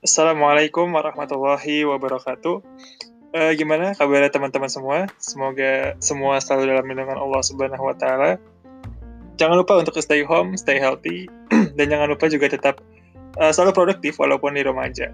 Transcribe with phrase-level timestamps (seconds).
[0.00, 2.64] Assalamualaikum warahmatullahi wabarakatuh.
[3.36, 5.04] Uh, gimana kabarnya teman-teman semua?
[5.20, 8.40] Semoga semua selalu dalam lindungan Allah Subhanahu wa taala.
[9.36, 11.28] Jangan lupa untuk stay home, stay healthy,
[11.76, 12.80] dan jangan lupa juga tetap
[13.36, 15.12] uh, selalu produktif walaupun di rumah aja.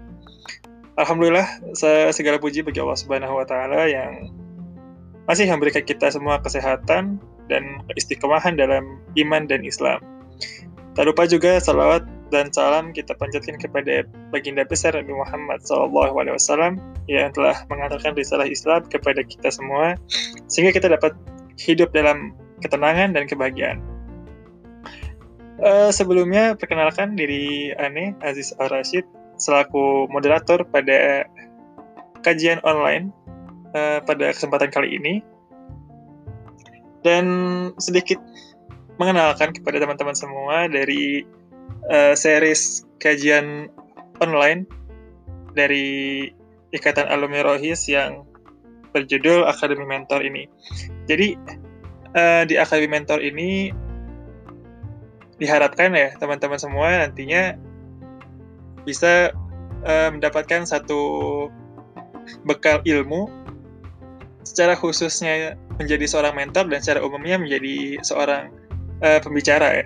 [0.95, 1.75] Alhamdulillah,
[2.15, 4.31] segala puji bagi Allah Subhanahu wa taala yang
[5.27, 7.19] masih memberikan kita semua kesehatan
[7.51, 9.99] dan keistiqomahan dalam iman dan Islam.
[10.97, 16.75] Tak lupa juga salawat dan salam kita panjatkan kepada baginda besar Nabi Muhammad SAW
[17.07, 19.95] yang telah mengantarkan risalah Islam kepada kita semua
[20.51, 21.15] sehingga kita dapat
[21.55, 23.79] hidup dalam ketenangan dan kebahagiaan.
[25.57, 29.07] Uh, sebelumnya perkenalkan diri Ane Aziz Al Rashid
[29.41, 31.25] selaku moderator pada
[32.21, 33.09] kajian online
[33.73, 35.25] uh, pada kesempatan kali ini
[37.05, 37.25] dan
[37.77, 38.17] sedikit
[38.97, 41.21] mengenalkan kepada teman-teman semua dari
[41.93, 43.69] uh, series kajian
[44.17, 44.65] online
[45.53, 46.29] dari
[46.73, 48.25] Ikatan Alumni Rohis yang
[48.91, 50.49] berjudul Akademi Mentor ini.
[51.05, 51.37] Jadi
[52.17, 53.69] uh, di Akademi Mentor ini
[55.37, 57.53] diharapkan ya teman-teman semua nantinya
[58.81, 59.29] bisa
[59.85, 60.99] uh, mendapatkan satu
[62.43, 63.29] bekal ilmu
[64.41, 68.49] secara khususnya menjadi seorang mentor dan secara umumnya menjadi seorang
[69.01, 69.85] uh, pembicara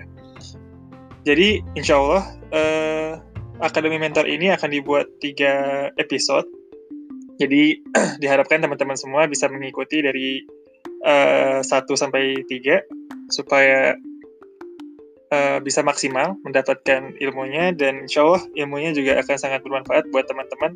[1.22, 3.12] Jadi insya Allah uh,
[3.62, 6.48] Akademi Mentor ini akan dibuat tiga episode.
[7.38, 7.78] Jadi
[8.22, 10.42] diharapkan teman-teman semua bisa mengikuti dari
[11.06, 12.82] uh, sampai tiga
[13.30, 13.94] supaya
[15.30, 20.74] uh, bisa maksimal mendapatkan ilmunya dan insya Allah ilmunya juga akan sangat bermanfaat buat teman-teman.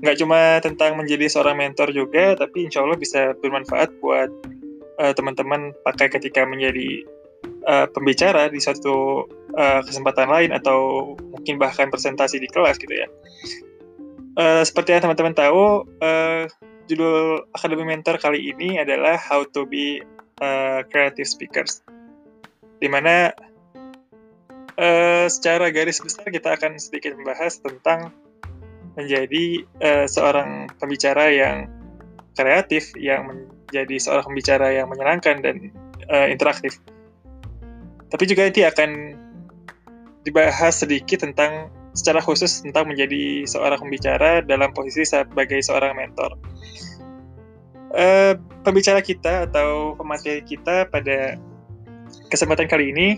[0.00, 4.32] Nggak cuma tentang menjadi seorang mentor juga, tapi insya Allah bisa bermanfaat buat
[5.00, 7.08] teman-teman pakai ketika menjadi
[7.64, 9.24] uh, pembicara di suatu
[9.56, 13.08] uh, kesempatan lain atau mungkin bahkan presentasi di kelas gitu ya.
[14.36, 16.44] Uh, seperti yang teman-teman tahu, uh,
[16.86, 20.00] judul Akademi Mentor kali ini adalah How to be
[20.40, 21.80] uh, Creative Speakers,
[22.78, 23.34] di mana
[24.78, 28.14] uh, secara garis besar kita akan sedikit membahas tentang
[28.98, 29.44] menjadi
[29.82, 31.70] uh, seorang pembicara yang
[32.34, 35.56] kreatif, yang menjadi seorang pembicara yang menyenangkan dan
[36.10, 36.78] uh, interaktif.
[38.10, 38.90] Tapi juga nanti akan
[40.26, 46.34] dibahas sedikit tentang secara khusus tentang menjadi seorang pembicara dalam posisi sebagai seorang mentor.
[47.90, 51.34] Uh, pembicara kita atau pemateri kita pada
[52.30, 53.08] kesempatan kali ini,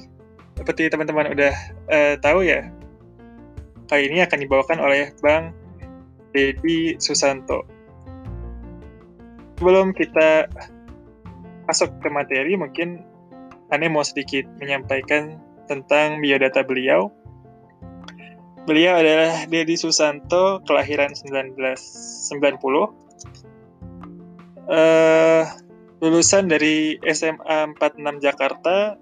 [0.56, 1.54] seperti teman-teman udah
[1.92, 2.72] uh, tahu ya,
[3.92, 5.52] kali ini akan dibawakan oleh Bang
[6.32, 7.64] Dedi Susanto.
[9.60, 10.50] Sebelum kita
[11.70, 13.04] masuk ke materi, mungkin
[13.72, 17.08] Ane mau sedikit menyampaikan tentang biodata beliau.
[18.68, 22.28] Beliau adalah Dedi Susanto, kelahiran 1990.
[24.68, 25.42] Uh,
[26.04, 29.00] lulusan dari SMA 46 Jakarta,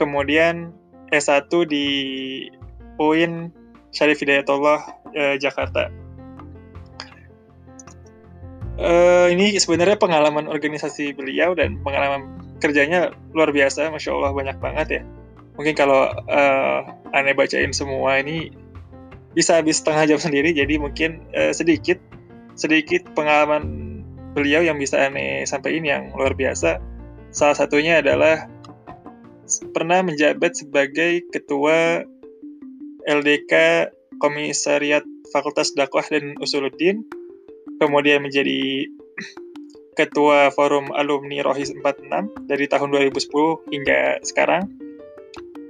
[0.00, 0.72] kemudian
[1.14, 1.86] S1 di
[2.98, 3.52] UIN
[3.94, 4.80] Syarif Hidayatullah
[5.14, 6.07] uh, Jakarta.
[8.78, 14.88] Uh, ini sebenarnya pengalaman organisasi beliau dan pengalaman kerjanya luar biasa, masya Allah banyak banget
[14.88, 15.02] ya.
[15.58, 16.78] Mungkin kalau uh,
[17.10, 18.54] aneh bacain semua ini
[19.34, 21.98] bisa habis setengah jam sendiri, jadi mungkin uh, sedikit
[22.54, 23.98] sedikit pengalaman
[24.38, 26.78] beliau yang bisa aneh sampaikan yang luar biasa.
[27.34, 28.46] Salah satunya adalah
[29.74, 32.06] pernah menjabat sebagai ketua
[33.10, 33.52] LDK
[34.22, 35.02] Komisariat
[35.34, 37.02] Fakultas Dakwah dan Usuluddin,
[37.78, 38.90] kemudian menjadi
[39.98, 44.70] Ketua Forum Alumni Rohis 46 dari tahun 2010 hingga sekarang.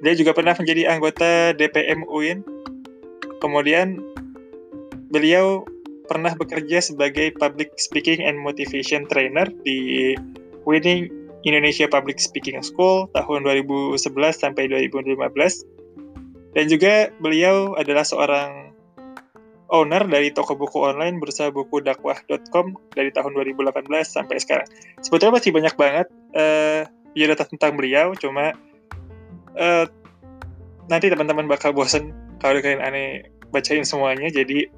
[0.04, 2.44] Dia juga pernah menjadi anggota DPM UIN.
[3.40, 3.96] Kemudian
[5.08, 5.64] beliau
[6.12, 10.12] pernah bekerja sebagai Public Speaking and Motivation Trainer di
[10.68, 11.08] Winning
[11.48, 13.96] Indonesia Public Speaking School tahun 2011
[14.36, 15.64] sampai 2015.
[16.52, 18.67] Dan juga beliau adalah seorang
[19.68, 22.66] owner dari toko buku online berusaha buku dakwah.com
[22.96, 24.68] dari tahun 2018 sampai sekarang.
[25.04, 28.56] Sebetulnya masih banyak banget uh, biodata tentang beliau, cuma
[29.56, 29.84] uh,
[30.88, 34.72] nanti teman-teman bakal bosen kalau kalian aneh bacain semuanya, jadi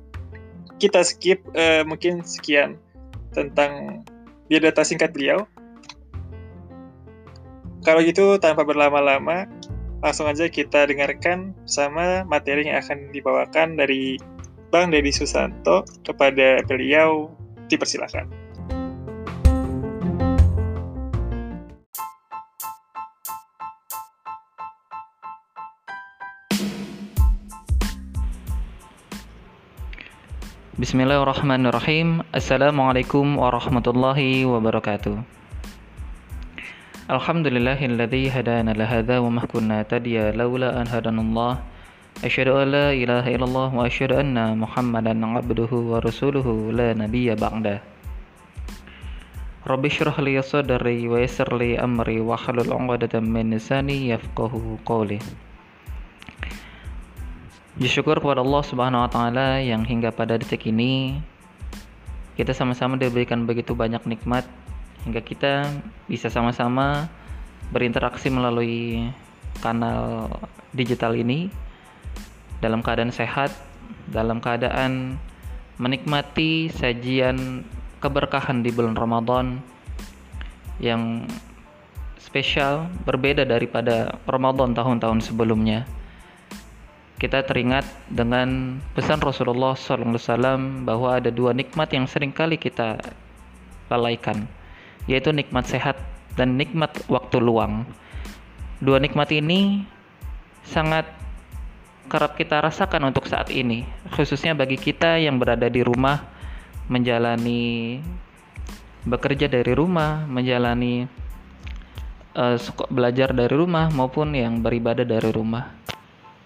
[0.83, 2.81] kita skip uh, mungkin sekian
[3.31, 4.03] tentang
[4.51, 5.47] biodata singkat beliau.
[7.81, 9.49] Kalau gitu tanpa berlama-lama,
[10.03, 14.21] langsung aja kita dengarkan sama materi yang akan dibawakan dari
[14.71, 17.27] Bang Dedi Susanto kepada beliau
[17.67, 18.31] dipersilakan.
[30.79, 32.23] Bismillahirrahmanirrahim.
[32.31, 35.19] Assalamualaikum warahmatullahi wabarakatuh.
[37.11, 41.59] Alhamdulillahilladzi hadana lahadha wa mahkunna tadia lawla laula an hadanullah
[42.21, 47.81] Asyhadu an la ilaha illallah wa asyhadu anna Muhammadan abduhu wa rasuluhu la nabiyya ba'da.
[49.65, 55.17] Rabbi syrah li sadri wa yassir li amri wa hlul 'uqdatam min lisani yafqahu qawli.
[57.81, 61.25] Bersyukur kepada Allah Subhanahu wa taala yang hingga pada detik ini
[62.37, 64.45] kita sama-sama diberikan begitu banyak nikmat
[65.09, 65.65] hingga kita
[66.05, 67.09] bisa sama-sama
[67.73, 69.09] berinteraksi melalui
[69.65, 70.29] kanal
[70.77, 71.70] digital ini
[72.61, 73.53] dalam keadaan sehat,
[74.09, 75.17] dalam keadaan
[75.81, 77.65] menikmati sajian
[78.05, 79.61] keberkahan di bulan Ramadan
[80.81, 81.29] yang
[82.21, 85.89] spesial berbeda daripada Ramadan tahun-tahun sebelumnya
[87.21, 92.97] kita teringat dengan pesan Rasulullah SAW bahwa ada dua nikmat yang sering kali kita
[93.93, 94.49] lalaikan,
[95.05, 96.01] yaitu nikmat sehat
[96.41, 97.85] dan nikmat waktu luang.
[98.81, 99.85] Dua nikmat ini
[100.65, 101.05] sangat
[102.11, 106.27] kerap kita rasakan untuk saat ini, khususnya bagi kita yang berada di rumah,
[106.91, 108.03] menjalani
[109.07, 111.07] bekerja dari rumah, menjalani
[112.35, 112.59] uh,
[112.91, 115.71] belajar dari rumah maupun yang beribadah dari rumah.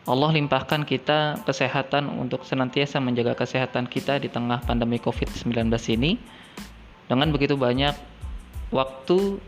[0.05, 5.65] Allah limpahkan kita kesehatan untuk senantiasa menjaga kesehatan kita di tengah pandemi COVID-19
[5.97, 6.21] ini
[7.09, 7.97] dengan begitu banyak
[8.69, 9.41] waktu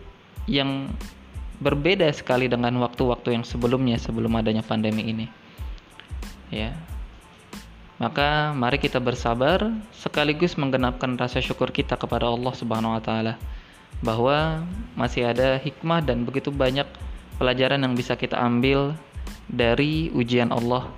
[0.49, 0.89] yang
[1.61, 5.46] berbeda sekali dengan waktu-waktu yang sebelumnya sebelum adanya pandemi ini.
[6.53, 6.75] Ya.
[7.97, 13.41] Maka mari kita bersabar sekaligus menggenapkan rasa syukur kita kepada Allah Subhanahu wa taala
[14.05, 16.85] bahwa masih ada hikmah dan begitu banyak
[17.41, 18.93] pelajaran yang bisa kita ambil
[19.49, 20.93] dari ujian Allah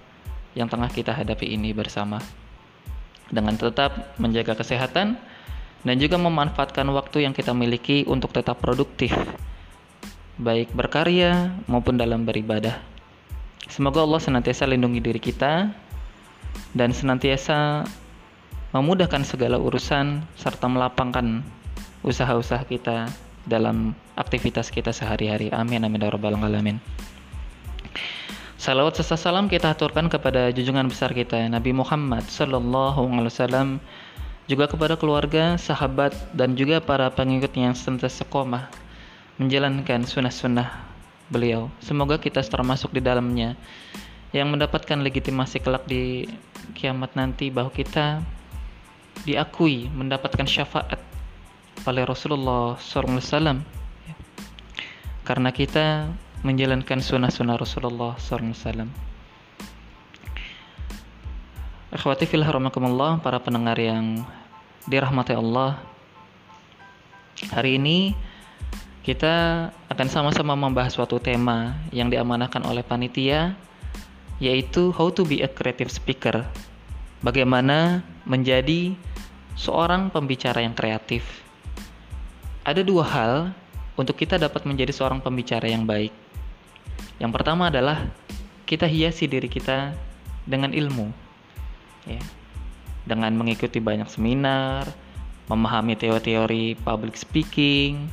[0.58, 2.18] yang tengah kita hadapi ini bersama.
[3.30, 5.14] Dengan tetap menjaga kesehatan
[5.86, 9.14] dan juga memanfaatkan waktu yang kita miliki untuk tetap produktif,
[10.40, 12.97] baik berkarya maupun dalam beribadah.
[13.68, 15.68] Semoga Allah senantiasa lindungi diri kita
[16.72, 17.84] dan senantiasa
[18.72, 21.44] memudahkan segala urusan serta melapangkan
[22.00, 23.12] usaha-usaha kita
[23.44, 25.52] dalam aktivitas kita sehari-hari.
[25.52, 26.80] Amin amin ya rabbal alamin.
[28.58, 33.68] Salawat serta salam kita aturkan kepada junjungan besar kita Nabi Muhammad Sallallahu Alaihi Wasallam
[34.48, 38.72] juga kepada keluarga, sahabat dan juga para pengikutnya yang senantiasa sekomah
[39.38, 40.87] menjalankan sunnah-sunnah
[41.28, 41.72] beliau.
[41.80, 43.56] Semoga kita termasuk di dalamnya
[44.32, 46.28] yang mendapatkan legitimasi kelak di
[46.76, 48.20] kiamat nanti bahwa kita
[49.24, 51.00] diakui mendapatkan syafaat
[51.88, 53.64] oleh Rasulullah SAW
[55.24, 56.08] karena kita
[56.40, 58.88] menjalankan sunnah-sunnah Rasulullah SAW.
[61.88, 64.24] Akhwati rahmakumullah, para pendengar yang
[64.84, 65.80] dirahmati Allah.
[67.48, 68.12] Hari ini
[69.08, 73.56] kita akan sama-sama membahas suatu tema yang diamanahkan oleh panitia
[74.36, 76.44] yaitu how to be a creative speaker.
[77.24, 78.92] Bagaimana menjadi
[79.56, 81.24] seorang pembicara yang kreatif.
[82.68, 83.32] Ada dua hal
[83.96, 86.12] untuk kita dapat menjadi seorang pembicara yang baik.
[87.16, 88.12] Yang pertama adalah
[88.68, 89.96] kita hiasi diri kita
[90.44, 91.08] dengan ilmu,
[92.04, 92.20] ya,
[93.08, 94.84] dengan mengikuti banyak seminar,
[95.48, 98.06] memahami teori-teori public speaking,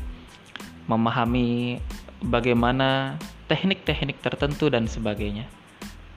[0.85, 1.79] memahami
[2.25, 5.45] bagaimana teknik-teknik tertentu dan sebagainya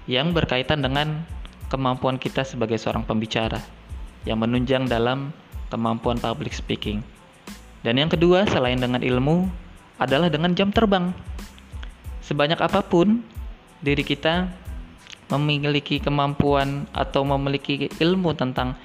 [0.08, 1.24] yang berkaitan dengan
[1.68, 3.60] kemampuan kita sebagai seorang pembicara
[4.24, 5.36] yang menunjang dalam
[5.68, 7.04] kemampuan public speaking.
[7.84, 9.46] Dan yang kedua, selain dengan ilmu,
[10.00, 11.12] adalah dengan jam terbang
[12.28, 13.24] sebanyak apa pun
[13.80, 14.52] diri kita
[15.32, 18.76] memiliki kemampuan atau memiliki ilmu tentang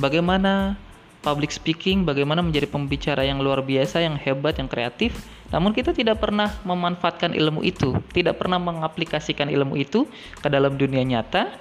[0.00, 0.76] bagaimana
[1.20, 5.12] public speaking, bagaimana menjadi pembicara yang luar biasa, yang hebat, yang kreatif,
[5.52, 10.08] namun kita tidak pernah memanfaatkan ilmu itu, tidak pernah mengaplikasikan ilmu itu
[10.40, 11.52] ke dalam dunia nyata,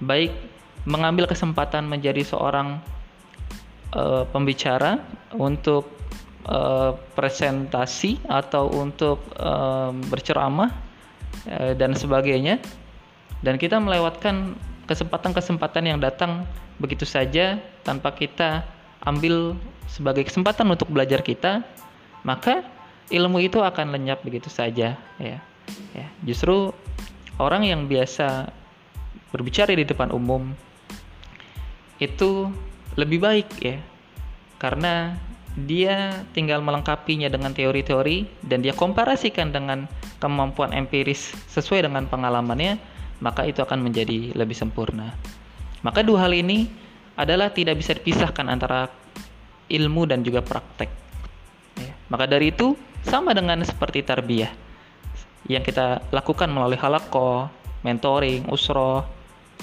[0.00, 0.32] baik
[0.88, 2.80] mengambil kesempatan menjadi seorang
[3.94, 4.98] uh, pembicara
[5.36, 5.92] untuk
[6.48, 10.72] uh, presentasi atau untuk uh, berceramah
[11.46, 12.58] uh, dan sebagainya.
[13.42, 14.54] Dan kita melewatkan
[14.86, 16.46] kesempatan-kesempatan yang datang
[16.78, 18.62] begitu saja tanpa kita
[19.02, 19.58] ambil
[19.90, 21.66] sebagai kesempatan untuk belajar kita
[22.22, 22.62] maka
[23.10, 25.38] ilmu itu akan lenyap begitu saja ya
[25.92, 26.70] ya justru
[27.36, 28.48] orang yang biasa
[29.34, 30.54] berbicara di depan umum
[31.98, 32.50] itu
[32.96, 33.78] lebih baik ya
[34.58, 35.16] karena
[35.52, 39.84] dia tinggal melengkapinya dengan teori-teori dan dia komparasikan dengan
[40.16, 42.80] kemampuan empiris sesuai dengan pengalamannya,
[43.20, 45.12] maka itu akan menjadi lebih sempurna.
[45.84, 46.72] Maka dua hal ini
[47.16, 48.88] adalah tidak bisa dipisahkan antara
[49.68, 50.90] ilmu dan juga praktek.
[51.80, 51.92] Ya.
[52.12, 54.52] Maka dari itu sama dengan seperti tarbiyah
[55.50, 57.50] yang kita lakukan melalui halako,
[57.82, 59.02] mentoring, usroh,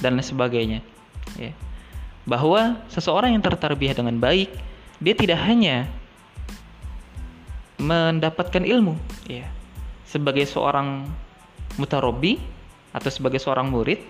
[0.03, 0.79] dan lain sebagainya.
[1.39, 1.55] Ya.
[2.27, 4.51] Bahwa seseorang yang tertarbiyah dengan baik,
[4.99, 5.87] dia tidak hanya
[7.79, 9.47] mendapatkan ilmu, ya,
[10.03, 11.07] sebagai seorang
[11.79, 12.35] mutarobi
[12.91, 14.03] atau sebagai seorang murid,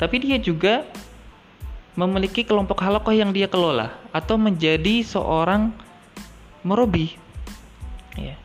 [0.00, 0.88] tapi dia juga
[1.92, 5.72] memiliki kelompok halakoh yang dia kelola atau menjadi seorang
[6.64, 7.12] merobi.
[8.16, 8.36] Ya.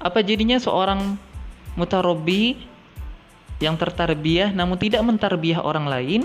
[0.00, 1.16] Apa jadinya seorang
[1.80, 2.60] mutarobi
[3.62, 6.22] yang tertarbiyah namun tidak mentarbiyah orang lain,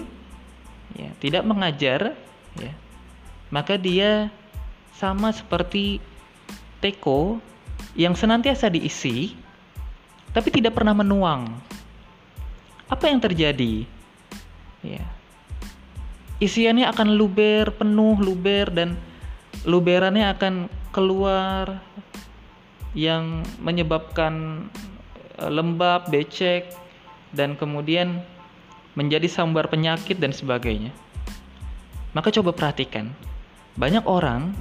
[0.98, 2.18] ya, tidak mengajar,
[2.60, 2.74] ya,
[3.54, 4.28] maka dia
[5.00, 6.04] sama seperti
[6.84, 7.39] teko
[7.96, 9.32] yang senantiasa diisi
[10.36, 11.50] tapi tidak pernah menuang.
[12.89, 13.86] Apa yang terjadi?
[14.82, 15.06] Ya,
[16.39, 18.96] isiannya akan luber, penuh luber dan
[19.67, 21.84] luberannya akan keluar
[22.96, 24.65] yang menyebabkan
[25.36, 26.72] e, lembab, becek
[27.36, 28.24] dan kemudian
[28.96, 30.96] menjadi sambar penyakit dan sebagainya.
[32.15, 33.13] Maka coba perhatikan,
[33.77, 34.55] banyak orang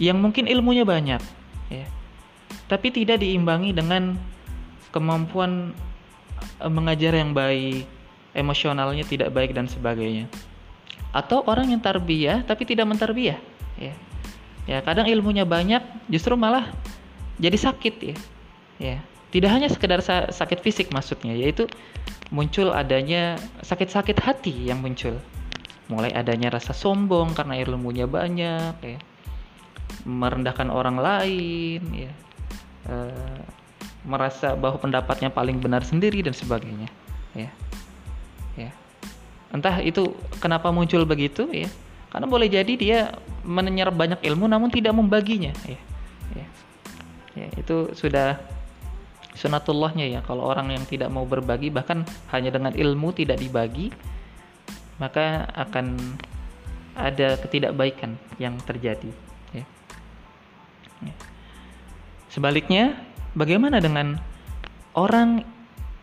[0.00, 1.20] yang mungkin ilmunya banyak,
[1.68, 1.84] ya,
[2.70, 4.14] tapi tidak diimbangi dengan
[4.94, 5.74] kemampuan
[6.62, 7.84] e, mengajar yang baik,
[8.32, 10.30] emosionalnya tidak baik dan sebagainya
[11.10, 13.38] atau orang yang tarbiyah tapi tidak mentarbiyah
[13.78, 13.94] ya.
[14.68, 16.70] Ya kadang ilmunya banyak justru malah
[17.40, 18.16] jadi sakit ya.
[18.80, 18.96] Ya
[19.30, 21.70] tidak hanya sekedar sa sakit fisik maksudnya yaitu
[22.34, 25.18] muncul adanya sakit-sakit hati yang muncul.
[25.90, 28.98] Mulai adanya rasa sombong karena ilmunya banyak ya.
[30.06, 32.12] Merendahkan orang lain ya.
[32.86, 32.94] E,
[34.06, 36.88] merasa bahwa pendapatnya paling benar sendiri dan sebagainya
[37.36, 37.50] ya ya
[39.50, 41.66] Entah itu kenapa muncul begitu ya.
[42.10, 42.98] Karena boleh jadi dia
[43.46, 45.80] menyerap banyak ilmu namun tidak membaginya ya.
[46.34, 46.46] Ya,
[47.34, 48.38] ya itu sudah
[49.34, 50.20] sunatullahnya ya.
[50.22, 53.90] Kalau orang yang tidak mau berbagi bahkan hanya dengan ilmu tidak dibagi
[55.00, 55.96] maka akan
[56.92, 59.08] ada ketidakbaikan yang terjadi
[59.56, 59.64] ya.
[61.00, 61.14] Ya.
[62.28, 62.94] Sebaliknya,
[63.32, 64.20] bagaimana dengan
[64.92, 65.42] orang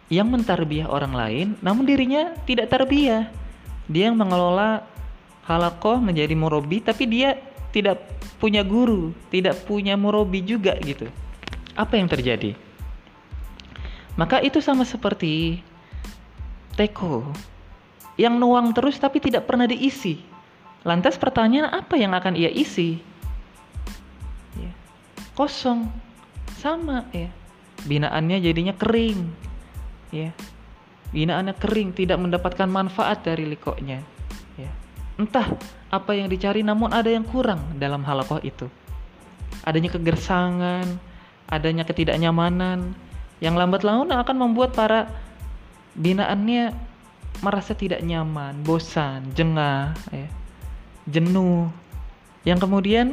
[0.08, 3.28] yang mentarbiah orang lain namun dirinya tidak tarbiyah
[3.88, 4.84] dia yang mengelola
[5.48, 7.40] halakoh menjadi murobi tapi dia
[7.72, 8.04] tidak
[8.38, 11.08] punya guru tidak punya murobi juga gitu.
[11.78, 12.58] Apa yang terjadi?
[14.20, 15.62] Maka itu sama seperti
[16.76, 17.22] teko
[18.18, 20.20] yang nuang terus tapi tidak pernah diisi.
[20.84, 22.98] Lantas pertanyaan apa yang akan ia isi?
[24.58, 24.72] Ya.
[25.38, 25.88] kosong.
[26.58, 27.30] Sama ya.
[27.86, 29.47] Binaannya jadinya kering
[30.18, 30.32] ya.
[31.14, 34.02] Binaannya kering tidak mendapatkan manfaat dari likoknya
[34.58, 34.72] ya.
[35.22, 35.54] Entah
[35.94, 38.68] apa yang dicari namun ada yang kurang dalam halakoh itu.
[39.64, 41.08] Adanya kegersangan
[41.48, 42.92] adanya ketidaknyamanan
[43.40, 45.08] yang lambat laun akan membuat para
[45.96, 46.76] binaannya
[47.40, 50.28] merasa tidak nyaman bosan jengah ya,
[51.08, 51.70] jenuh.
[52.44, 53.08] Yang kemudian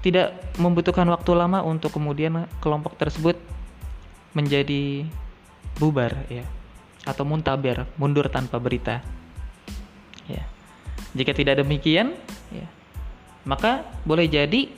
[0.00, 3.40] tidak membutuhkan waktu lama untuk kemudian kelompok tersebut
[4.36, 5.08] menjadi
[5.78, 6.44] bubar ya.
[7.04, 9.04] Atau muntaber mundur tanpa berita.
[10.28, 10.44] Ya.
[11.12, 12.16] Jika tidak demikian
[12.50, 12.66] ya
[13.44, 14.72] maka boleh jadi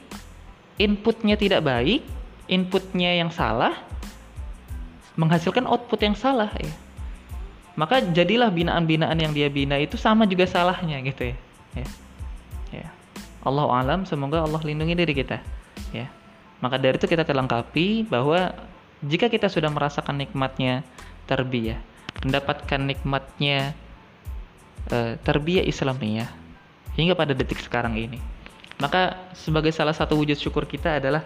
[0.76, 2.02] inputnya tidak baik
[2.50, 3.72] inputnya yang salah
[5.16, 6.74] menghasilkan output yang salah ya.
[7.76, 11.36] Maka jadilah binaan-binaan yang dia bina itu sama juga salahnya gitu ya.
[11.76, 11.88] Ya,
[12.72, 12.88] ya.
[13.44, 15.40] Allah alam semoga Allah lindungi diri kita
[15.94, 16.10] ya.
[16.60, 18.52] Maka dari itu kita terlengkapi bahwa
[19.06, 20.82] jika kita sudah merasakan nikmatnya
[21.30, 21.78] tarbiyah,
[22.26, 23.72] mendapatkan nikmatnya
[24.90, 26.28] uh, tarbiyah Islamiyah
[26.98, 28.18] hingga pada detik sekarang ini,
[28.82, 31.22] maka sebagai salah satu wujud syukur kita adalah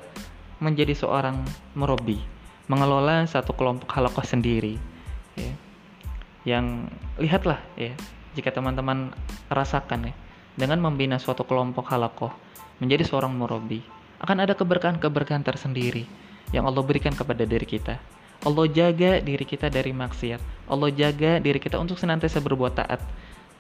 [0.60, 1.40] menjadi seorang
[1.72, 2.20] merobi,
[2.68, 4.76] mengelola satu kelompok halakoh sendiri.
[5.34, 5.52] Ya.
[6.44, 7.96] Yang lihatlah ya,
[8.36, 9.12] jika teman-teman
[9.48, 10.14] rasakan ya,
[10.56, 12.32] dengan membina suatu kelompok halakoh
[12.80, 13.80] menjadi seorang merobi,
[14.20, 16.04] akan ada keberkahan-keberkahan tersendiri
[16.52, 17.96] yang Allah berikan kepada diri kita.
[18.40, 20.40] Allah jaga diri kita dari maksiat.
[20.68, 23.00] Allah jaga diri kita untuk senantiasa berbuat taat.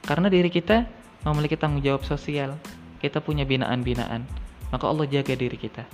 [0.04, 0.88] Karena diri kita
[1.24, 2.56] memiliki tanggung jawab sosial.
[3.00, 4.24] Kita punya binaan-binaan.
[4.72, 5.84] Maka Allah jaga diri kita.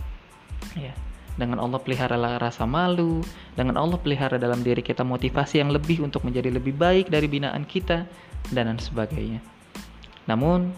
[0.78, 0.94] Ya.
[1.36, 3.20] Dengan Allah pelihara rasa malu,
[3.58, 7.68] dengan Allah pelihara dalam diri kita motivasi yang lebih untuk menjadi lebih baik dari binaan
[7.68, 8.08] kita
[8.54, 9.44] dan lain sebagainya.
[10.24, 10.72] Namun,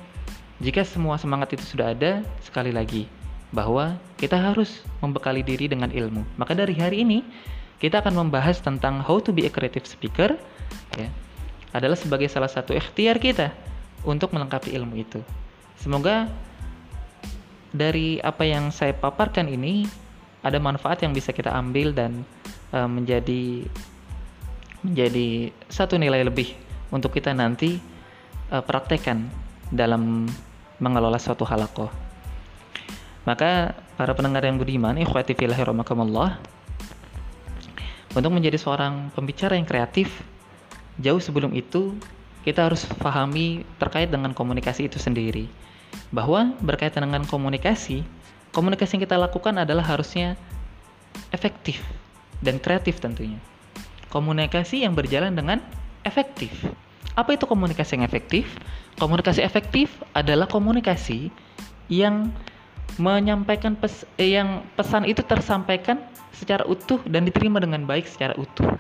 [0.59, 3.07] jika semua semangat itu sudah ada, sekali lagi,
[3.51, 6.25] bahwa kita harus membekali diri dengan ilmu.
[6.37, 7.25] Maka dari hari ini
[7.79, 10.37] kita akan membahas tentang how to be a creative speaker
[10.99, 11.09] ya.
[11.73, 13.53] Adalah sebagai salah satu ikhtiar kita
[14.05, 15.21] untuk melengkapi ilmu itu.
[15.79, 16.27] Semoga
[17.71, 19.87] dari apa yang saya paparkan ini
[20.41, 22.25] ada manfaat yang bisa kita ambil dan
[22.73, 23.69] uh, menjadi
[24.83, 26.55] menjadi satu nilai lebih
[26.89, 27.79] untuk kita nanti
[28.51, 29.29] uh, praktekkan
[29.69, 30.31] dalam
[30.81, 32.08] mengelola suatu halakoh.
[33.27, 35.65] Maka para pendengar yang budiman, ikhwati fillahi
[38.17, 40.09] untuk menjadi seorang pembicara yang kreatif,
[40.97, 41.95] jauh sebelum itu
[42.43, 45.47] kita harus pahami terkait dengan komunikasi itu sendiri.
[46.09, 48.01] Bahwa berkaitan dengan komunikasi,
[48.57, 50.41] komunikasi yang kita lakukan adalah harusnya
[51.31, 51.85] efektif
[52.41, 53.37] dan kreatif tentunya.
[54.09, 55.61] Komunikasi yang berjalan dengan
[56.01, 56.51] efektif.
[57.13, 58.49] Apa itu komunikasi yang efektif?
[58.97, 61.29] Komunikasi efektif adalah komunikasi
[61.93, 62.33] yang
[62.97, 66.01] menyampaikan pes eh, yang pesan itu tersampaikan
[66.33, 68.79] secara utuh dan diterima dengan baik secara utuh.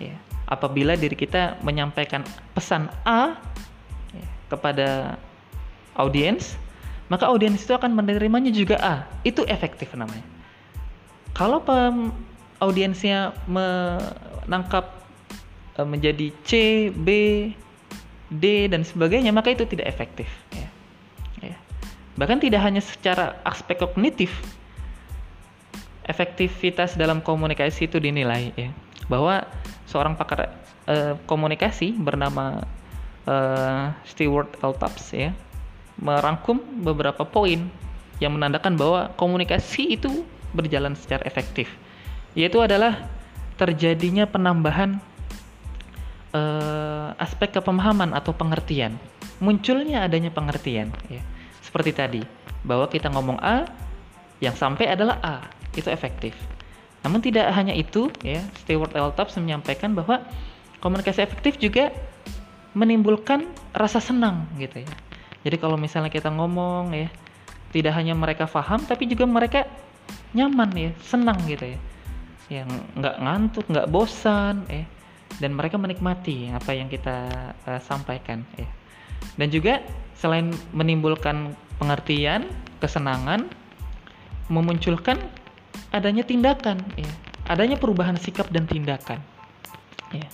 [0.00, 0.16] Ya.
[0.48, 2.24] Apabila diri kita menyampaikan
[2.56, 3.36] pesan A
[4.16, 5.20] ya, kepada
[6.00, 6.56] audiens,
[7.12, 9.04] maka audiens itu akan menerimanya juga A.
[9.20, 10.24] Itu efektif namanya.
[11.36, 12.08] Kalau pem
[12.56, 14.96] audiensnya menangkap
[15.76, 16.50] e, menjadi C,
[16.88, 17.08] B,
[18.32, 20.28] D dan sebagainya, maka itu tidak efektif.
[20.56, 20.71] Ya.
[22.16, 24.30] Bahkan tidak hanya secara aspek kognitif,
[26.06, 28.70] efektivitas dalam komunikasi itu dinilai ya
[29.06, 29.46] bahwa
[29.86, 30.50] seorang pakar
[30.86, 32.62] uh, komunikasi bernama
[33.26, 34.74] uh, Stewart L.
[34.74, 35.30] Tubbs ya
[35.98, 37.70] merangkum beberapa poin
[38.18, 41.70] yang menandakan bahwa komunikasi itu berjalan secara efektif
[42.32, 43.06] yaitu adalah
[43.60, 44.98] terjadinya penambahan
[46.34, 48.96] uh, aspek kepemahaman atau pengertian
[49.38, 51.22] munculnya adanya pengertian ya
[51.72, 52.20] seperti tadi
[52.68, 53.64] bahwa kita ngomong A
[54.44, 56.36] yang sampai adalah A itu efektif.
[57.00, 59.08] Namun tidak hanya itu, ya, Stewart L.
[59.16, 60.20] Tubbs menyampaikan bahwa
[60.84, 61.96] komunikasi efektif juga
[62.76, 64.90] menimbulkan rasa senang gitu ya.
[65.48, 67.08] Jadi kalau misalnya kita ngomong ya,
[67.72, 69.64] tidak hanya mereka paham tapi juga mereka
[70.36, 71.78] nyaman ya, senang gitu ya.
[72.52, 72.68] Yang
[73.00, 74.84] nggak ngantuk, nggak bosan ya.
[75.40, 77.32] Dan mereka menikmati apa yang kita
[77.64, 78.68] uh, sampaikan ya.
[79.40, 79.80] Dan juga
[80.22, 82.46] selain menimbulkan pengertian,
[82.78, 83.50] kesenangan,
[84.46, 85.18] memunculkan
[85.90, 87.10] adanya tindakan ya.
[87.50, 89.18] Adanya perubahan sikap dan tindakan
[90.14, 90.30] ya.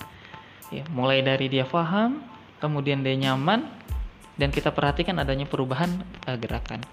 [0.69, 2.21] Ya mulai dari dia paham
[2.61, 3.65] kemudian dia nyaman
[4.37, 6.85] dan kita perhatikan adanya perubahan uh, gerakan.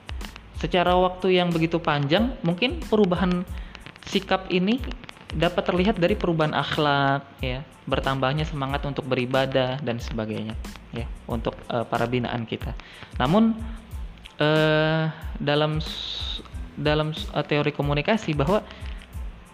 [0.56, 3.44] Secara waktu yang begitu panjang mungkin perubahan
[4.08, 4.80] sikap ini
[5.36, 10.56] dapat terlihat dari perubahan akhlak ya bertambahnya semangat untuk beribadah dan sebagainya
[10.96, 12.72] ya untuk uh, para binaan kita
[13.20, 13.54] namun
[14.40, 15.84] uh, dalam
[16.80, 18.64] dalam uh, teori komunikasi bahwa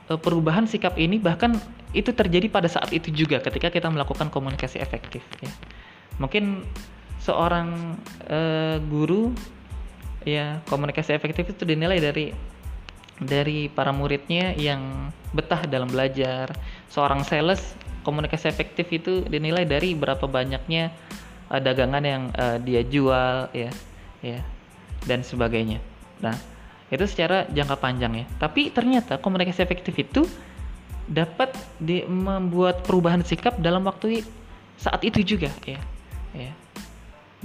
[0.10, 1.58] uh, perubahan sikap ini bahkan
[1.91, 5.52] itu terjadi pada saat itu juga ketika kita melakukan komunikasi efektif ya.
[6.17, 6.63] Mungkin
[7.20, 8.00] seorang
[8.32, 9.36] uh, guru
[10.24, 12.32] ya komunikasi efektif itu dinilai dari
[13.22, 16.50] dari para muridnya yang betah dalam belajar.
[16.90, 20.90] Seorang sales komunikasi efektif itu dinilai dari berapa banyaknya
[21.54, 23.70] uh, dagangan yang uh, dia jual ya
[24.26, 24.42] ya
[25.06, 25.78] dan sebagainya.
[26.22, 26.34] Nah,
[26.92, 30.28] itu secara jangka panjang ya tapi ternyata komunikasi efektif itu
[31.08, 34.28] dapat di, membuat perubahan sikap dalam waktu
[34.76, 35.80] saat itu juga ya
[36.36, 36.52] ya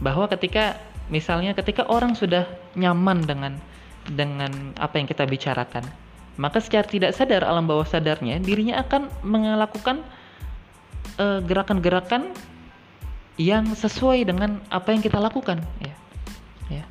[0.02, 0.76] bahwa ketika
[1.08, 3.52] misalnya ketika orang sudah nyaman dengan
[4.10, 5.82] dengan apa yang kita bicarakan
[6.36, 10.04] maka secara tidak sadar alam bawah sadarnya dirinya akan melakukan
[11.16, 12.32] uh, gerakan-gerakan
[13.36, 15.94] yang sesuai dengan apa yang kita lakukan ya.
[16.72, 16.84] Ya.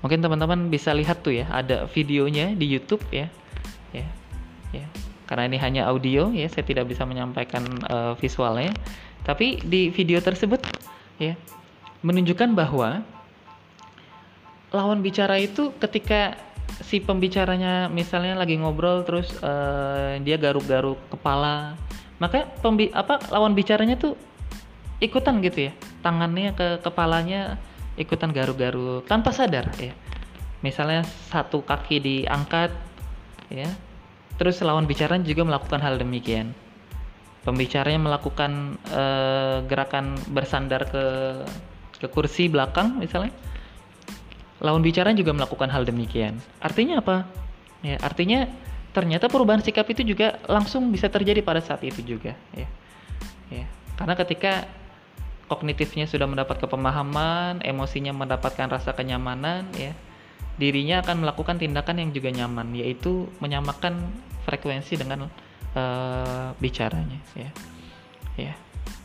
[0.00, 3.28] Mungkin teman-teman bisa lihat tuh ya ada videonya di YouTube ya.
[3.92, 4.08] Ya.
[4.72, 4.86] Ya.
[5.28, 8.72] Karena ini hanya audio ya saya tidak bisa menyampaikan uh, visualnya.
[9.22, 10.64] Tapi di video tersebut
[11.20, 11.36] ya
[12.02, 13.04] menunjukkan bahwa
[14.72, 16.36] lawan bicara itu ketika
[16.80, 21.76] si pembicaranya misalnya lagi ngobrol terus uh, dia garuk-garuk kepala
[22.22, 24.14] maka pembi apa lawan bicaranya tuh
[25.02, 25.72] ikutan gitu ya.
[26.06, 27.58] Tangannya ke kepalanya
[27.98, 29.90] ikutan garuk-garuk tanpa sadar ya.
[30.62, 31.02] Misalnya
[31.34, 32.70] satu kaki diangkat
[33.50, 33.66] ya.
[34.38, 36.54] Terus lawan bicara juga melakukan hal demikian.
[37.42, 41.04] Pembicaranya melakukan uh, gerakan bersandar ke
[41.98, 43.34] ke kursi belakang misalnya
[44.62, 47.26] lawan bicara juga melakukan hal demikian artinya apa
[47.82, 48.46] ya artinya
[48.94, 52.68] ternyata perubahan sikap itu juga langsung bisa terjadi pada saat itu juga ya
[53.50, 53.66] ya
[53.98, 54.70] karena ketika
[55.52, 59.92] kognitifnya sudah mendapat kepemahaman, emosinya mendapatkan rasa kenyamanan, ya
[60.56, 64.00] dirinya akan melakukan tindakan yang juga nyaman, yaitu menyamakan
[64.48, 65.28] frekuensi dengan
[65.76, 67.50] uh, bicaranya, ya.
[68.40, 68.52] Ya.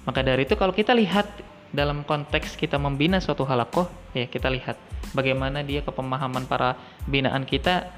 [0.07, 1.27] Maka dari itu kalau kita lihat
[1.75, 4.79] dalam konteks kita membina suatu halakoh ya kita lihat
[5.15, 6.75] bagaimana dia kepemahaman para
[7.07, 7.89] binaan kita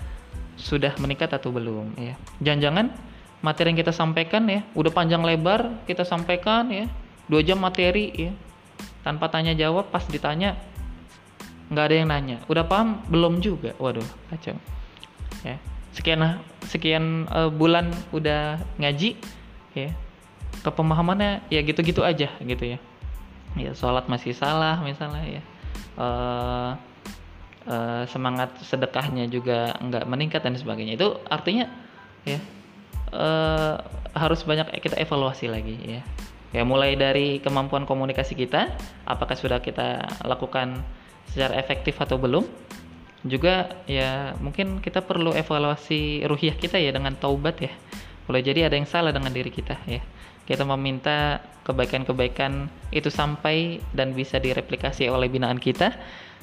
[0.59, 2.19] sudah meningkat atau belum ya.
[2.43, 2.91] Jangan-jangan
[3.39, 6.85] materi yang kita sampaikan ya udah panjang lebar kita sampaikan ya
[7.31, 8.31] dua jam materi ya.
[8.99, 10.59] Tanpa tanya jawab pas ditanya
[11.71, 12.37] nggak ada yang nanya.
[12.51, 12.99] Udah paham?
[13.07, 13.71] Belum juga.
[13.79, 14.59] Waduh kacau.
[15.47, 15.55] Ya
[15.95, 19.15] sekian sekian uh, bulan udah ngaji
[19.73, 19.95] ya.
[20.59, 22.79] Kepemahamannya ya gitu-gitu aja gitu ya.
[23.55, 25.41] Ya sholat masih salah misalnya ya
[25.99, 26.71] uh,
[27.67, 30.95] uh, semangat sedekahnya juga nggak meningkat dan sebagainya.
[30.95, 31.69] Itu artinya
[32.23, 32.39] ya
[33.13, 33.75] uh,
[34.15, 36.01] harus banyak kita evaluasi lagi ya.
[36.49, 38.73] Ya mulai dari kemampuan komunikasi kita
[39.05, 40.81] apakah sudah kita lakukan
[41.29, 42.45] secara efektif atau belum.
[43.27, 47.73] Juga ya mungkin kita perlu evaluasi ruhiah kita ya dengan taubat ya.
[48.25, 50.01] Boleh jadi ada yang salah dengan diri kita ya
[50.49, 55.93] kita meminta kebaikan-kebaikan itu sampai dan bisa direplikasi oleh binaan kita.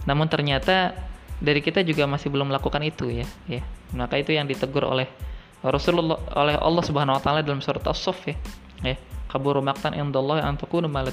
[0.07, 0.95] Namun ternyata
[1.42, 3.27] dari kita juga masih belum melakukan itu ya.
[3.51, 3.66] Ya.
[3.90, 5.11] Maka itu yang ditegur oleh
[5.66, 8.38] Rasulullah oleh Allah Subhanahu wa taala dalam surat As-Saff ya.
[8.87, 8.95] Ya.
[9.27, 11.11] Kaburu maqtan indallahi an takunu ma la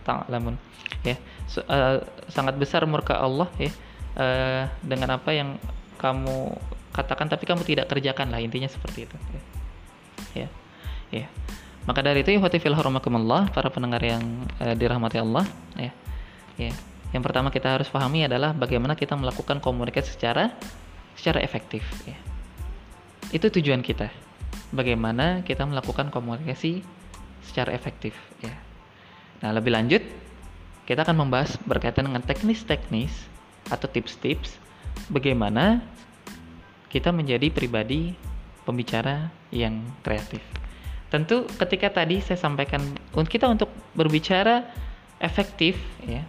[0.00, 0.56] ta'lamun.
[1.04, 1.20] Ya.
[1.68, 2.00] Uh,
[2.32, 3.68] sangat besar murka Allah ya.
[4.16, 5.60] Uh, dengan apa yang
[6.00, 6.56] kamu
[6.94, 9.42] katakan tapi kamu tidak kerjakan lah intinya seperti itu ya,
[10.46, 10.48] ya.
[11.14, 11.30] Ya.
[11.86, 14.24] Maka dari itu ihwati fil Allah, para pendengar yang
[14.58, 15.46] uh, dirahmati Allah,
[15.78, 15.92] ya.
[16.58, 16.72] Ya.
[17.14, 20.50] Yang pertama kita harus pahami adalah bagaimana kita melakukan komunikasi secara
[21.14, 22.18] secara efektif, ya.
[23.30, 24.10] Itu tujuan kita.
[24.74, 26.82] Bagaimana kita melakukan komunikasi
[27.46, 28.56] secara efektif, ya.
[29.44, 30.02] Nah, lebih lanjut
[30.84, 33.12] kita akan membahas berkaitan dengan teknis-teknis
[33.72, 34.56] atau tips-tips
[35.08, 35.80] bagaimana
[36.92, 38.12] kita menjadi pribadi
[38.68, 40.40] pembicara yang kreatif.
[41.14, 42.82] Tentu ketika tadi saya sampaikan
[43.14, 44.66] kita untuk berbicara
[45.22, 46.26] efektif ya,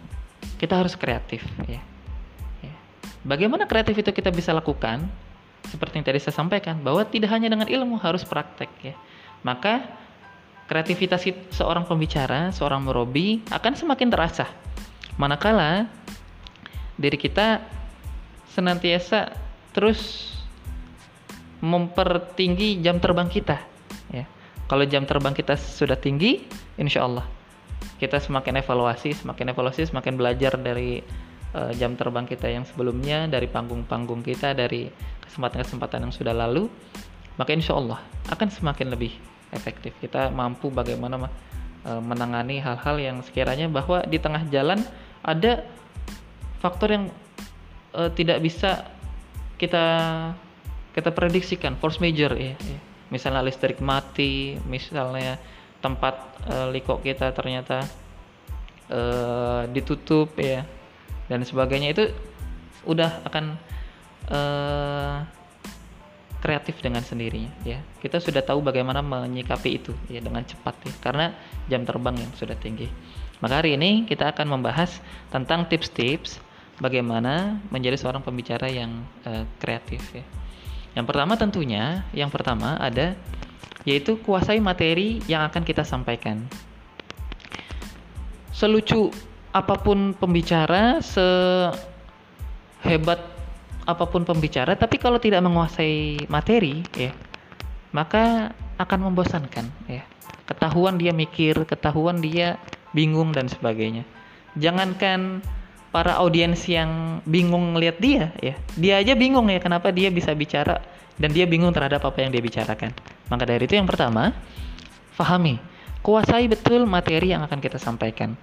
[0.62, 1.82] kita harus kreatif ya.
[2.62, 2.74] ya.
[3.26, 5.10] Bagaimana kreatif itu kita bisa lakukan?
[5.66, 8.94] Seperti yang tadi saya sampaikan bahwa tidak hanya dengan ilmu harus praktek ya.
[9.42, 9.90] Maka
[10.70, 14.46] kreativitas seorang pembicara, seorang merobi akan semakin terasa.
[15.18, 15.90] Manakala
[16.94, 17.58] diri kita
[18.54, 19.34] senantiasa
[19.74, 20.30] terus
[21.58, 23.74] mempertinggi jam terbang kita
[24.66, 26.42] kalau jam terbang kita sudah tinggi,
[26.74, 27.26] insya Allah.
[28.02, 30.98] Kita semakin evaluasi, semakin evaluasi, semakin belajar dari
[31.54, 34.90] uh, jam terbang kita yang sebelumnya, dari panggung-panggung kita, dari
[35.22, 36.66] kesempatan-kesempatan yang sudah lalu,
[37.38, 39.14] maka insya Allah akan semakin lebih
[39.54, 39.94] efektif.
[40.02, 41.30] Kita mampu bagaimana
[41.86, 44.82] uh, menangani hal-hal yang sekiranya bahwa di tengah jalan
[45.22, 45.62] ada
[46.58, 47.04] faktor yang
[47.94, 48.82] uh, tidak bisa
[49.62, 49.86] kita
[50.90, 55.38] kita prediksikan force major ya, ya misalnya listrik mati misalnya
[55.78, 56.14] tempat
[56.50, 57.86] uh, liko kita ternyata
[58.90, 60.66] uh, ditutup ya
[61.30, 62.04] dan sebagainya itu
[62.86, 63.44] udah akan
[64.30, 65.16] uh,
[66.38, 67.82] kreatif dengan sendirinya ya.
[67.98, 71.26] Kita sudah tahu bagaimana menyikapi itu ya dengan cepat ya karena
[71.66, 72.86] jam terbang yang sudah tinggi.
[73.42, 75.02] Maka hari ini kita akan membahas
[75.34, 76.38] tentang tips-tips
[76.78, 80.24] bagaimana menjadi seorang pembicara yang uh, kreatif ya
[80.96, 83.12] yang pertama tentunya, yang pertama ada
[83.86, 86.42] yaitu kuasai materi yang akan kita sampaikan.
[88.50, 89.14] Selucu
[89.54, 91.76] apa pun pembicara, sehebat
[93.86, 97.14] apa pun pembicara, tapi kalau tidak menguasai materi, ya,
[97.94, 98.50] maka
[98.82, 100.02] akan membosankan, ya.
[100.50, 102.58] Ketahuan dia mikir, ketahuan dia
[102.90, 104.02] bingung dan sebagainya.
[104.58, 105.46] Jangankan
[105.96, 108.52] para audiens yang bingung ngelihat dia ya.
[108.76, 110.84] Dia aja bingung ya kenapa dia bisa bicara
[111.16, 112.92] dan dia bingung terhadap apa yang dia bicarakan.
[113.32, 114.36] Maka dari itu yang pertama
[115.16, 115.56] fahami
[116.04, 118.36] kuasai betul materi yang akan kita sampaikan.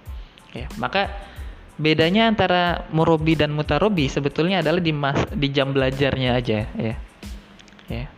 [0.50, 1.14] Ya maka
[1.78, 6.94] bedanya antara murobi dan mutarobi sebetulnya adalah di mas di jam belajarnya aja ya.
[7.86, 8.10] Ya.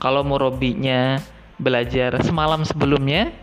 [0.00, 1.20] Kalau murobinya
[1.60, 3.36] belajar semalam sebelumnya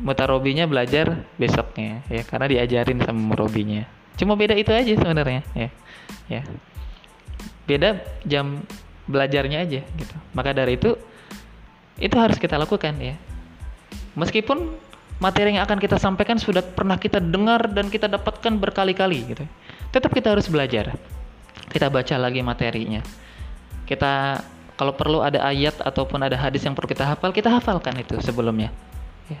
[0.00, 5.68] mutarobinya belajar besoknya ya karena diajarin sama murobinya cuma beda itu aja sebenarnya ya
[6.30, 6.42] ya.
[7.66, 8.62] Beda jam
[9.06, 10.16] belajarnya aja gitu.
[10.34, 10.94] Maka dari itu
[11.98, 13.16] itu harus kita lakukan ya.
[14.18, 14.74] Meskipun
[15.18, 19.44] materi yang akan kita sampaikan sudah pernah kita dengar dan kita dapatkan berkali-kali gitu.
[19.90, 20.94] Tetap kita harus belajar.
[21.72, 23.02] Kita baca lagi materinya.
[23.86, 24.42] Kita
[24.76, 28.68] kalau perlu ada ayat ataupun ada hadis yang perlu kita hafal kita hafalkan itu sebelumnya
[29.32, 29.40] ya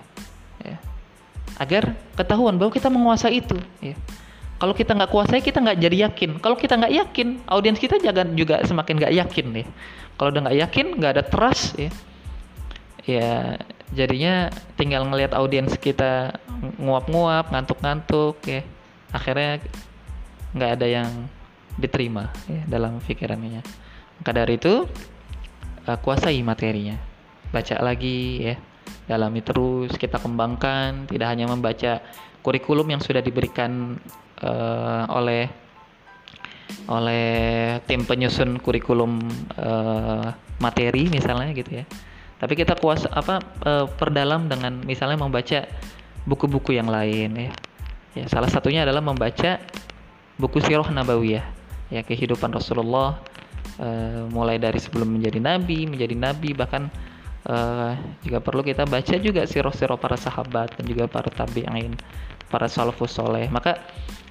[1.56, 3.96] Agar ketahuan bahwa kita menguasai itu ya.
[4.60, 6.40] kalau kita nggak kuasai kita nggak jadi yakin.
[6.40, 9.66] Kalau kita nggak yakin audiens kita jangan juga semakin nggak yakin ya.
[10.16, 11.90] Kalau udah nggak yakin nggak ada trust ya.
[13.04, 13.60] Ya
[13.92, 14.48] jadinya
[14.80, 16.40] tinggal ngelihat audiens kita
[16.80, 18.64] nguap-nguap ngantuk-ngantuk ya.
[19.12, 19.60] Akhirnya
[20.56, 21.10] nggak ada yang
[21.76, 23.60] diterima ya dalam pikirannya
[24.16, 24.88] maka dari itu
[25.84, 26.96] uh, kuasai materinya.
[27.52, 28.56] Baca lagi ya
[29.06, 32.02] dalami terus kita kembangkan tidak hanya membaca
[32.42, 33.98] kurikulum yang sudah diberikan
[34.42, 35.50] uh, oleh
[36.90, 39.22] oleh tim penyusun kurikulum
[39.58, 41.84] uh, materi misalnya gitu ya.
[42.36, 45.66] Tapi kita kuasa apa uh, perdalam dengan misalnya membaca
[46.26, 47.52] buku-buku yang lain ya.
[48.16, 49.60] Ya salah satunya adalah membaca
[50.36, 51.44] buku sirah nabawiyah
[51.92, 53.18] ya kehidupan Rasulullah
[53.80, 56.92] uh, mulai dari sebelum menjadi nabi menjadi nabi bahkan
[57.46, 57.94] uh,
[58.26, 61.94] jika perlu kita baca juga sirah-sirah para sahabat dan juga para tabi'in,
[62.50, 63.46] para salafus soleh.
[63.48, 63.78] Maka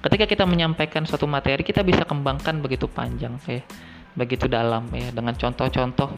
[0.04, 3.64] ketika kita menyampaikan suatu materi kita bisa kembangkan begitu panjang ya,
[4.16, 6.08] begitu dalam ya dengan contoh-contoh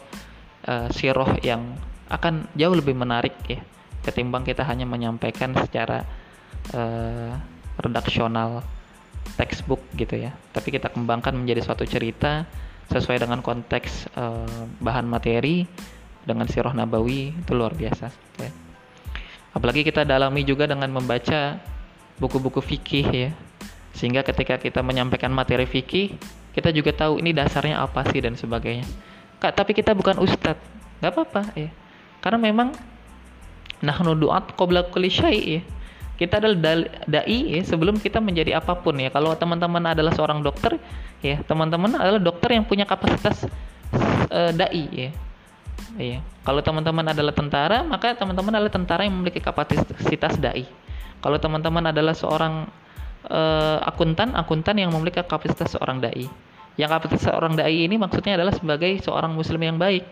[0.69, 1.75] uh, sirah yang
[2.09, 3.61] akan jauh lebih menarik ya
[4.09, 6.01] ketimbang kita hanya menyampaikan secara
[6.73, 7.37] uh,
[7.77, 8.65] redaksional
[9.37, 10.33] textbook gitu ya.
[10.55, 12.49] Tapi kita kembangkan menjadi suatu cerita
[12.89, 15.69] sesuai dengan konteks uh, bahan materi
[16.25, 18.11] dengan sirah nabawi itu luar biasa.
[18.39, 18.51] Ya.
[19.57, 21.59] apalagi kita dalami juga dengan membaca
[22.23, 23.31] buku-buku fikih ya.
[23.97, 26.15] Sehingga ketika kita menyampaikan materi fikih
[26.55, 28.87] kita juga tahu ini dasarnya apa sih dan sebagainya.
[29.39, 30.59] Kak, tapi kita bukan ustadz.
[30.99, 31.71] Nggak apa-apa ya.
[32.19, 32.75] Karena memang
[33.79, 35.63] nahnu duat qabla kulli ya.
[36.19, 39.07] Kita adalah dai ya sebelum kita menjadi apa pun ya.
[39.15, 40.79] Kalau teman-teman adalah seorang dokter
[41.23, 43.47] ya teman-teman adalah dokter yang punya kapasitas
[44.31, 45.11] uh, dai ya
[45.97, 46.21] Iya.
[46.45, 50.69] Kalau teman-teman adalah tentara, maka teman-teman adalah tentara yang memiliki kapasitas dai.
[51.25, 52.69] Kalau teman-teman adalah seorang
[53.33, 56.29] uh, akuntan, akuntan yang memiliki kapasitas seorang dai.
[56.77, 60.05] Yang kapasitas seorang dai ini maksudnya adalah sebagai seorang muslim yang baik,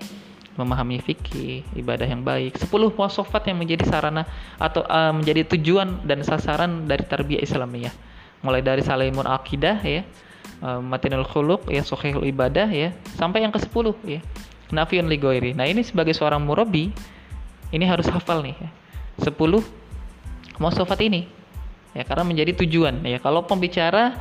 [0.57, 2.57] memahami fikih, ibadah yang baik.
[2.57, 4.25] 10 wasofat yang menjadi sarana
[4.57, 7.93] atau uh, menjadi tujuan dan sasaran dari tarbiyah Islamiyah.
[8.41, 10.03] Mulai dari salimun akidah ya,
[10.65, 14.21] uh, matinul khuluq ya, sahihul ibadah ya, sampai yang ke-10 ya
[14.75, 15.55] nafiun ligoiri.
[15.55, 16.91] Nah ini sebagai seorang murabi
[17.71, 18.71] ini harus hafal nih ya.
[19.23, 19.33] 10
[20.61, 21.29] mosofat ini
[21.97, 24.13] ya karena menjadi tujuan ya kalau pembicara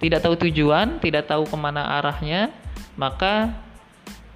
[0.00, 2.52] tidak tahu tujuan tidak tahu ke mana arahnya
[3.00, 3.56] maka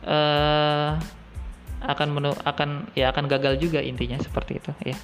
[0.01, 0.91] eh,
[1.87, 4.97] akan menu, akan ya akan gagal juga intinya seperti itu ya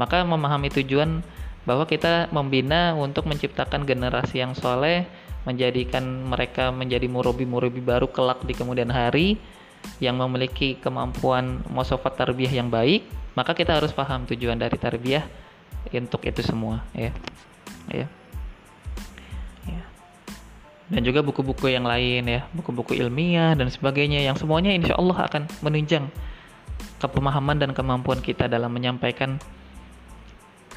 [0.00, 1.20] maka memahami tujuan
[1.68, 5.04] bahwa kita membina untuk menciptakan generasi yang soleh
[5.44, 9.36] menjadikan mereka menjadi murabi-murabi baru kelak di kemudian hari
[10.02, 13.06] yang memiliki kemampuan mosofat tarbiyah yang baik,
[13.38, 15.24] maka kita harus paham tujuan dari tarbiyah
[15.94, 17.12] untuk itu semua, ya.
[17.92, 18.06] Ya.
[19.68, 19.82] ya.
[20.88, 25.46] Dan juga buku-buku yang lain ya, buku-buku ilmiah dan sebagainya yang semuanya insya Allah akan
[25.60, 26.08] menunjang
[26.98, 29.36] kepemahaman dan kemampuan kita dalam menyampaikan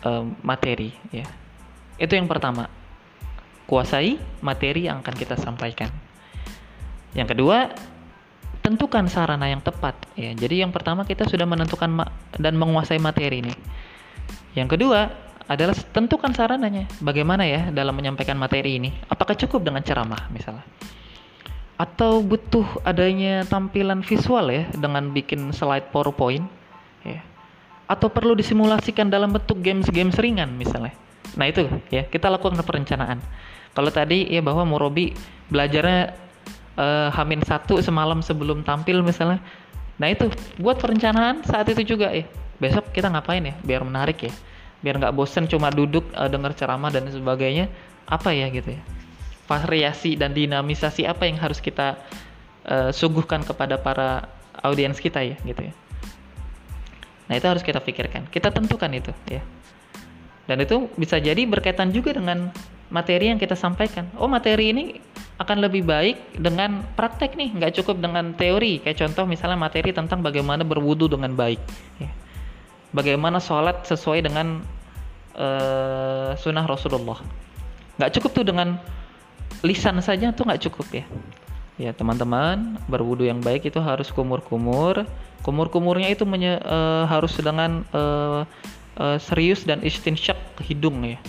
[0.03, 1.25] um, materi ya.
[1.97, 2.69] Itu yang pertama.
[3.67, 5.91] Kuasai materi yang akan kita sampaikan.
[7.11, 7.75] Yang kedua,
[8.67, 10.35] tentukan sarana yang tepat ya.
[10.35, 12.03] Jadi yang pertama kita sudah menentukan
[12.35, 13.55] dan menguasai materi ini.
[14.59, 15.07] Yang kedua
[15.47, 16.91] adalah tentukan sarananya.
[16.99, 18.91] Bagaimana ya dalam menyampaikan materi ini?
[19.07, 20.67] Apakah cukup dengan ceramah misalnya?
[21.79, 26.43] Atau butuh adanya tampilan visual ya dengan bikin slide PowerPoint
[27.07, 27.23] ya.
[27.87, 30.91] Atau perlu disimulasikan dalam bentuk games-games ringan misalnya.
[31.39, 33.23] Nah itu ya kita lakukan perencanaan.
[33.71, 35.15] Kalau tadi ya bahwa Morobi
[35.47, 36.26] belajarnya
[36.77, 39.41] uh, Hamin satu semalam sebelum tampil misalnya.
[39.97, 40.29] Nah itu
[40.61, 42.23] buat perencanaan saat itu juga ya.
[42.61, 44.33] Besok kita ngapain ya biar menarik ya.
[44.85, 47.67] Biar nggak bosen cuma duduk uh, dengar ceramah dan sebagainya.
[48.07, 48.81] Apa ya gitu ya.
[49.49, 51.97] Variasi dan dinamisasi apa yang harus kita
[52.69, 54.29] uh, suguhkan kepada para
[54.61, 55.73] audiens kita ya gitu ya.
[57.27, 58.29] Nah itu harus kita pikirkan.
[58.29, 59.43] Kita tentukan itu ya.
[60.47, 62.55] Dan itu bisa jadi berkaitan juga dengan
[62.87, 64.07] materi yang kita sampaikan.
[64.15, 64.83] Oh materi ini
[65.37, 68.81] akan lebih baik dengan praktek nih, nggak cukup dengan teori.
[68.81, 71.61] Kayak contoh misalnya materi tentang bagaimana berwudu dengan baik,
[72.01, 72.09] ya.
[72.89, 74.65] bagaimana sholat sesuai dengan
[75.37, 77.21] uh, sunnah Rasulullah.
[78.01, 78.81] Nggak cukup tuh dengan
[79.61, 81.05] lisan saja tuh nggak cukup ya.
[81.77, 85.05] Ya teman-teman berwudu yang baik itu harus kumur-kumur.
[85.45, 88.41] Kumur-kumurnya itu menye, uh, harus dengan uh,
[89.21, 91.05] serius dan istinsyak hidung.
[91.05, 91.21] Ya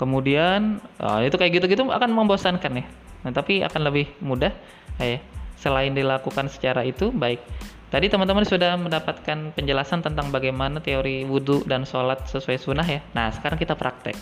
[0.00, 2.84] kemudian uh, itu kayak gitu-gitu akan membosankan ya.
[3.20, 4.48] Nah, tapi akan lebih mudah
[4.96, 5.20] eh,
[5.60, 7.44] selain dilakukan secara itu baik.
[7.90, 13.02] Tadi teman-teman sudah mendapatkan penjelasan tentang bagaimana teori wudhu dan sholat sesuai sunnah ya.
[13.18, 14.14] Nah sekarang kita praktek.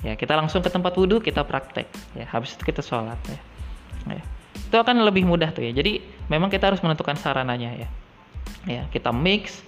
[0.00, 1.90] Ya kita langsung ke tempat wudhu kita praktek.
[2.14, 3.40] Ya habis itu kita sholat ya,
[4.14, 4.22] ya.
[4.54, 5.74] itu akan lebih mudah tuh ya.
[5.74, 5.98] Jadi
[6.30, 7.88] memang kita harus menentukan sarananya ya.
[8.64, 9.58] Ya kita mix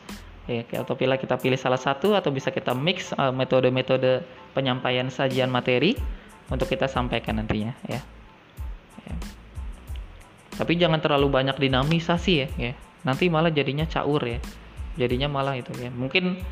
[0.51, 4.27] ya atau pilih kita pilih salah satu atau bisa kita mix uh, metode-metode
[4.57, 5.95] penyampaian sajian materi
[6.51, 8.03] untuk kita sampaikan nantinya ya.
[9.07, 9.15] ya.
[10.59, 12.73] Tapi jangan terlalu banyak dinamisasi ya, ya.
[13.07, 14.39] Nanti malah jadinya caur ya.
[14.99, 15.89] Jadinya malah itu ya.
[15.89, 16.43] Mungkin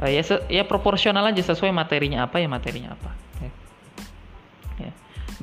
[0.00, 3.10] uh, ya ya proporsional aja sesuai materinya apa ya materinya apa.
[3.44, 3.50] Ya.
[4.88, 4.92] ya.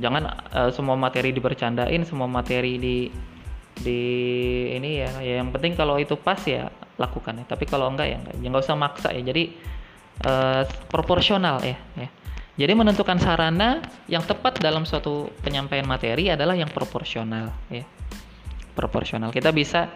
[0.01, 2.97] Jangan uh, semua materi dibercandain, semua materi di
[3.81, 4.01] di
[4.77, 6.69] ini ya, ya yang penting kalau itu pas ya
[7.01, 8.35] lakukan ya tapi kalau enggak ya enggak.
[8.37, 9.21] Ya nggak usah maksa ya.
[9.25, 9.57] Jadi
[10.25, 12.09] uh, proporsional ya, ya.
[12.61, 17.87] Jadi menentukan sarana yang tepat dalam suatu penyampaian materi adalah yang proporsional ya.
[18.77, 19.33] Proporsional.
[19.33, 19.89] Kita bisa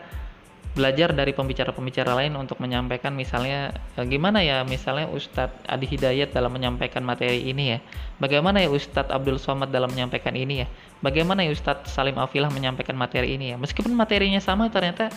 [0.75, 6.51] belajar dari pembicara-pembicara lain untuk menyampaikan misalnya eh, gimana ya misalnya Ustadz Adi Hidayat dalam
[6.51, 7.79] menyampaikan materi ini ya.
[8.19, 10.67] Bagaimana ya Ustadz Abdul Somad dalam menyampaikan ini ya.
[10.99, 13.57] Bagaimana ya Ustadz Salim Afilah menyampaikan materi ini ya.
[13.59, 15.07] Meskipun materinya sama ternyata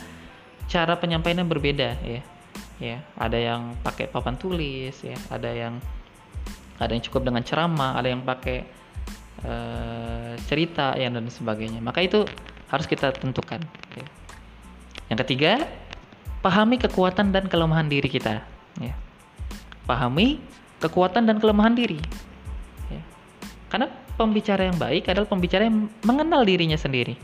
[0.69, 2.23] cara penyampaiannya berbeda ya
[2.79, 5.83] ya ada yang pakai papan tulis ya ada yang
[6.79, 8.63] ada yang cukup dengan ceramah ada yang pakai
[9.43, 12.23] uh, cerita ya dan sebagainya maka itu
[12.69, 13.65] harus kita tentukan
[13.97, 14.07] ya.
[15.09, 15.53] Yang ketiga,
[16.45, 18.45] pahami kekuatan dan kelemahan diri kita.
[18.77, 18.95] Ya.
[19.89, 20.37] Pahami
[20.85, 21.97] kekuatan dan kelemahan diri.
[22.93, 23.01] Ya.
[23.73, 23.89] Karena
[24.21, 27.17] pembicara yang baik adalah pembicara yang mengenal dirinya sendiri.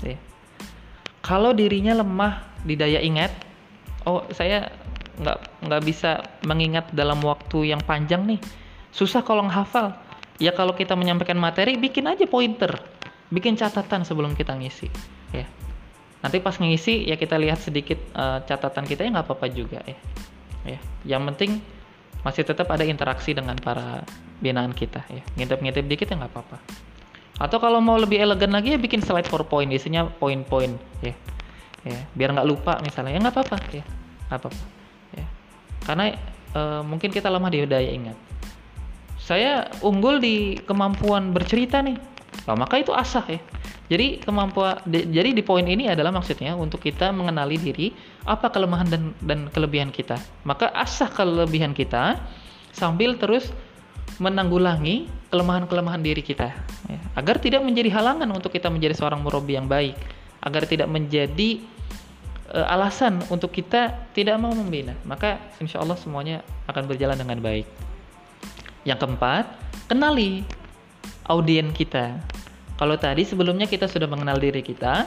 [0.00, 0.16] Ya.
[1.24, 3.32] Kalau dirinya lemah di daya ingat,
[4.04, 4.68] oh saya
[5.16, 8.40] nggak nggak bisa mengingat dalam waktu yang panjang nih.
[8.92, 9.96] Susah kalau menghafal.
[10.36, 12.76] Ya kalau kita menyampaikan materi, bikin aja pointer,
[13.32, 14.92] bikin catatan sebelum kita ngisi.
[15.32, 15.48] Ya
[16.24, 19.98] nanti pas ngisi ya kita lihat sedikit uh, catatan kita ya nggak apa-apa juga ya
[20.64, 21.60] ya yang penting
[22.24, 24.00] masih tetap ada interaksi dengan para
[24.40, 26.56] binaan kita ya ngintip-ngintip dikit ya nggak apa-apa
[27.34, 31.14] atau kalau mau lebih elegan lagi ya bikin slide PowerPoint isinya poin-poin ya.
[31.84, 33.18] Ya biar nggak lupa misalnya.
[33.18, 33.84] Ya nggak apa-apa ya.
[34.30, 34.64] Nggak apa-apa
[35.18, 35.26] ya.
[35.84, 36.04] Karena
[36.54, 38.16] uh, mungkin kita lemah di daya ingat.
[39.18, 41.96] Saya unggul di kemampuan bercerita nih.
[42.44, 43.40] Nah, maka itu asah ya.
[43.84, 47.92] Jadi kemampuan di, jadi di poin ini adalah maksudnya untuk kita mengenali diri
[48.24, 50.16] apa kelemahan dan dan kelebihan kita.
[50.48, 52.16] Maka asah kelebihan kita
[52.72, 53.52] sambil terus
[54.22, 56.54] menanggulangi kelemahan-kelemahan diri kita
[56.86, 59.98] ya, agar tidak menjadi halangan untuk kita menjadi seorang murabi yang baik,
[60.44, 61.58] agar tidak menjadi
[62.54, 64.94] uh, alasan untuk kita tidak mau membina.
[65.02, 67.66] Maka insya Allah semuanya akan berjalan dengan baik.
[68.86, 69.44] Yang keempat,
[69.90, 70.44] kenali
[71.26, 72.20] audien kita
[72.74, 75.06] kalau tadi sebelumnya kita sudah mengenal diri kita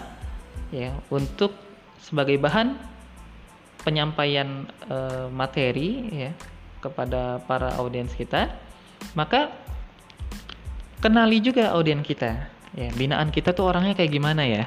[0.72, 1.52] ya untuk
[2.00, 2.80] sebagai bahan
[3.84, 4.98] penyampaian e,
[5.32, 5.90] materi
[6.28, 6.32] ya
[6.80, 8.48] kepada para audiens kita,
[9.14, 9.54] maka
[11.00, 12.50] kenali juga audiens kita.
[12.76, 14.66] Ya, binaan kita tuh orangnya kayak gimana ya?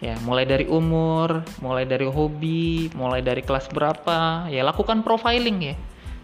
[0.00, 5.74] Ya, mulai dari umur, mulai dari hobi, mulai dari kelas berapa, ya lakukan profiling ya.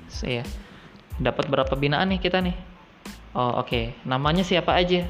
[0.09, 0.43] So, ya.
[1.21, 2.57] Dapat berapa binaan nih kita nih?
[3.37, 3.69] Oh, oke.
[3.69, 3.85] Okay.
[4.09, 5.05] Namanya siapa aja?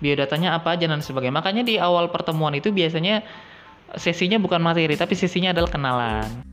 [0.00, 1.36] biodatanya apa aja dan sebagainya.
[1.36, 3.22] Makanya di awal pertemuan itu biasanya
[3.94, 6.49] sesinya bukan materi, tapi sesinya adalah kenalan.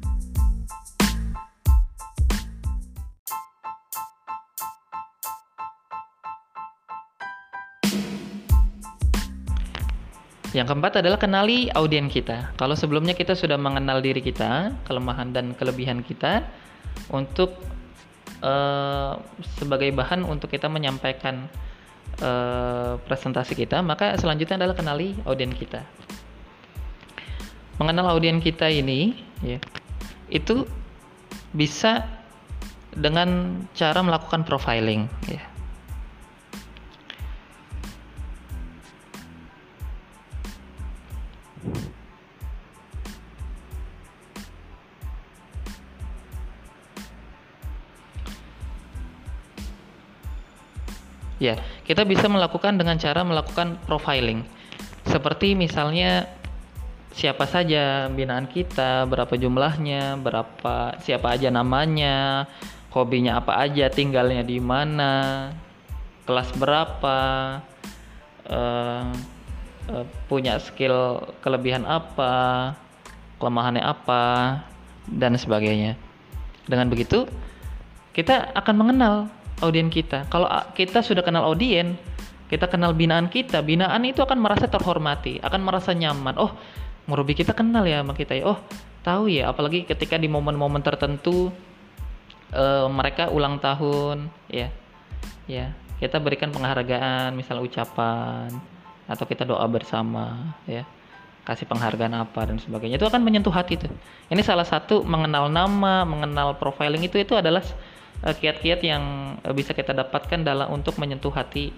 [10.57, 12.49] Yang keempat adalah kenali audien kita.
[12.57, 16.49] Kalau sebelumnya kita sudah mengenal diri kita, kelemahan dan kelebihan kita,
[17.13, 17.53] untuk
[18.41, 19.21] uh,
[19.61, 21.45] sebagai bahan untuk kita menyampaikan
[22.25, 25.85] uh, presentasi kita, maka selanjutnya adalah kenali audien kita.
[27.77, 29.13] Mengenal audien kita ini,
[29.45, 29.61] ya,
[30.33, 30.65] itu
[31.53, 32.01] bisa
[32.97, 35.56] dengan cara melakukan profiling, ya.
[51.37, 51.53] Ya,
[51.85, 54.41] kita bisa melakukan dengan cara melakukan profiling.
[55.05, 56.25] Seperti misalnya
[57.13, 62.49] siapa saja binaan kita, berapa jumlahnya, berapa siapa aja namanya,
[62.89, 65.49] hobinya apa aja, tinggalnya di mana,
[66.25, 67.19] kelas berapa,
[68.49, 69.36] uh,
[69.91, 72.73] uh, punya skill kelebihan apa,
[73.39, 74.23] kelemahannya apa,
[75.07, 75.95] dan sebagainya.
[76.67, 77.25] Dengan begitu,
[78.11, 79.15] kita akan mengenal
[79.63, 80.27] audien kita.
[80.27, 81.95] Kalau kita sudah kenal audien,
[82.51, 86.35] kita kenal binaan kita, binaan itu akan merasa terhormati, akan merasa nyaman.
[86.35, 86.51] Oh,
[87.07, 88.43] murabi kita kenal ya sama kita ya.
[88.47, 88.59] Oh,
[89.03, 91.51] tahu ya, apalagi ketika di momen-momen tertentu
[92.51, 94.67] uh, mereka ulang tahun, ya.
[95.47, 95.71] Ya,
[96.03, 98.51] kita berikan penghargaan, misalnya ucapan
[99.07, 100.83] atau kita doa bersama, ya.
[101.47, 102.99] kasih penghargaan apa dan sebagainya.
[102.99, 103.87] Itu akan menyentuh hati tuh.
[104.27, 107.63] Ini salah satu mengenal nama mengenal profiling itu itu adalah
[108.27, 109.03] uh, kiat-kiat yang
[109.47, 111.71] uh, bisa kita dapatkan dalam untuk menyentuh hati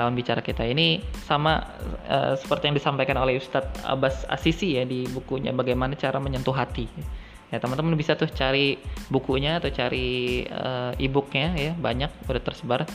[0.00, 0.64] lawan bicara kita.
[0.64, 1.60] Ini sama
[2.08, 6.88] uh, seperti yang disampaikan oleh Ustadz Abbas Asisi ya di bukunya bagaimana cara menyentuh hati.
[7.52, 8.80] Ya teman-teman bisa tuh cari
[9.12, 12.88] bukunya atau cari uh, e-booknya ya banyak udah tersebar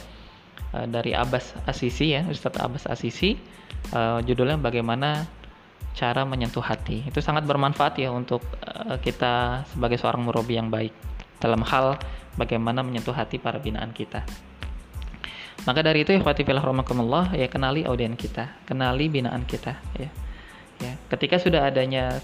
[0.74, 3.38] uh, dari Abbas Asisi ya Ustadz Abbas Asisi
[3.94, 5.28] uh, judulnya bagaimana
[5.98, 10.94] cara menyentuh hati itu sangat bermanfaat ya untuk uh, kita sebagai seorang murabi yang baik
[11.42, 11.98] dalam hal
[12.38, 14.22] bagaimana menyentuh hati para binaan kita.
[15.66, 20.10] Maka dari itu fillah rahmakumullah ya kenali audien kita, kenali binaan kita ya.
[20.78, 22.22] Ya, ketika sudah adanya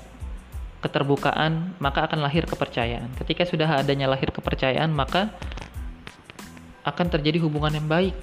[0.86, 3.10] keterbukaan, maka akan lahir kepercayaan.
[3.18, 5.34] Ketika sudah adanya lahir kepercayaan, maka
[6.86, 8.14] akan terjadi hubungan yang baik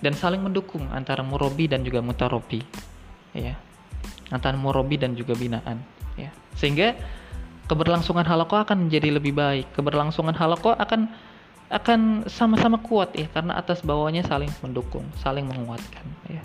[0.00, 2.60] dan saling mendukung antara murabi dan juga mutarobi.
[3.32, 3.56] Ya.
[4.28, 5.80] Antara murabi dan juga binaan
[6.18, 6.32] ya.
[6.58, 6.96] Sehingga
[7.70, 9.72] keberlangsungan halakoh akan menjadi lebih baik.
[9.72, 11.08] Keberlangsungan halakoh akan
[11.66, 16.38] akan sama-sama kuat ya karena atas bawahnya saling mendukung saling menguatkan ya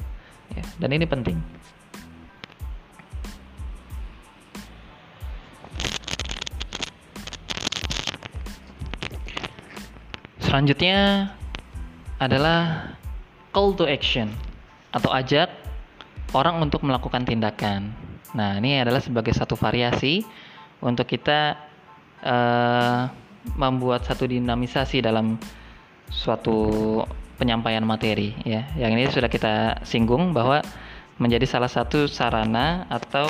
[0.57, 0.63] ya.
[0.81, 1.37] Dan ini penting.
[10.41, 11.31] Selanjutnya
[12.19, 12.91] adalah
[13.51, 14.31] call to action
[14.91, 15.51] atau ajak
[16.35, 17.91] orang untuk melakukan tindakan.
[18.31, 20.23] Nah, ini adalah sebagai satu variasi
[20.79, 21.59] untuk kita
[22.23, 23.11] uh,
[23.59, 25.35] membuat satu dinamisasi dalam
[26.07, 26.99] suatu
[27.35, 28.67] penyampaian materi ya.
[28.79, 30.63] Yang ini sudah kita singgung bahwa
[31.19, 33.27] menjadi salah satu sarana atau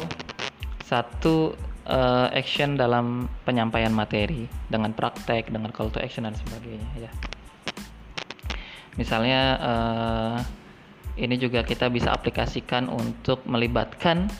[0.85, 1.55] satu
[1.87, 7.11] uh, action dalam penyampaian materi dengan praktek, dengan call to action dan sebagainya ya.
[8.99, 10.37] Misalnya uh,
[11.19, 14.31] ini juga kita bisa aplikasikan untuk melibatkan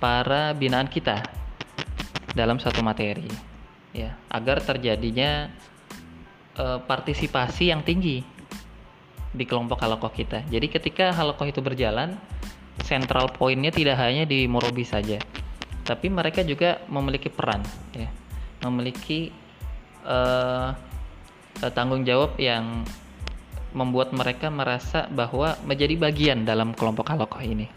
[0.00, 1.20] para binaan kita
[2.32, 3.26] dalam satu materi
[3.90, 5.50] ya agar terjadinya
[6.54, 8.22] e, partisipasi yang tinggi
[9.34, 10.46] di kelompok halakoh kita.
[10.46, 12.14] Jadi ketika halakoh itu berjalan
[12.86, 15.20] central pointnya tidak hanya di Morobi saja
[15.84, 18.08] tapi mereka juga memiliki peran ya
[18.62, 19.32] memiliki
[20.06, 20.18] e,
[21.74, 22.86] tanggung jawab yang
[23.70, 27.70] membuat mereka merasa bahwa menjadi bagian dalam kelompok halokoh ini.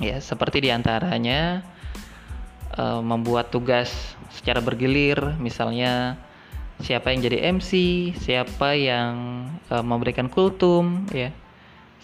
[0.00, 1.64] Ya, seperti di antaranya
[2.76, 3.92] uh, membuat tugas
[4.32, 6.20] secara bergilir, misalnya
[6.84, 7.70] siapa yang jadi MC,
[8.20, 11.32] siapa yang uh, memberikan kultum, ya,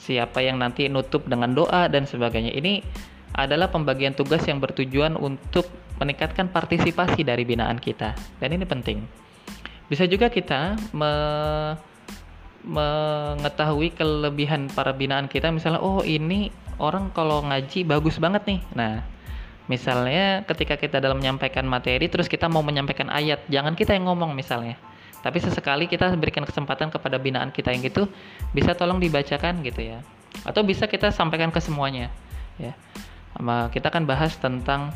[0.01, 2.57] siapa yang nanti nutup dengan doa dan sebagainya.
[2.57, 2.81] Ini
[3.37, 5.69] adalah pembagian tugas yang bertujuan untuk
[6.01, 9.05] meningkatkan partisipasi dari binaan kita, dan ini penting.
[9.93, 11.13] Bisa juga kita me
[12.63, 15.51] mengetahui kelebihan para binaan kita.
[15.51, 18.61] Misalnya oh ini orang kalau ngaji bagus banget nih.
[18.75, 19.03] Nah
[19.71, 24.35] misalnya ketika kita dalam menyampaikan materi terus kita mau menyampaikan ayat jangan kita yang ngomong
[24.35, 24.79] misalnya.
[25.23, 28.11] Tapi sesekali kita berikan kesempatan kepada binaan kita yang gitu
[28.51, 29.99] bisa tolong dibacakan gitu ya.
[30.43, 32.11] Atau bisa kita sampaikan ke semuanya
[32.59, 32.75] ya.
[33.71, 34.91] Kita akan bahas tentang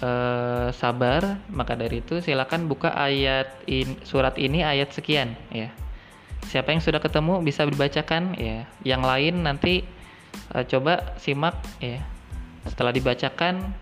[0.00, 5.70] uh, sabar maka dari itu silakan buka ayat in, surat ini ayat sekian ya
[6.46, 8.64] siapa yang sudah ketemu bisa dibacakan ya.
[8.86, 9.82] Yang lain nanti
[10.54, 12.02] uh, coba simak ya.
[12.66, 13.74] Setelah dibacakan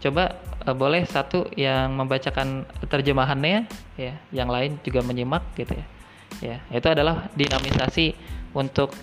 [0.00, 3.68] coba uh, boleh satu yang membacakan terjemahannya
[4.00, 4.16] ya.
[4.32, 5.86] Yang lain juga menyimak gitu ya.
[6.40, 8.16] Ya itu adalah dinamisasi
[8.56, 8.96] untuk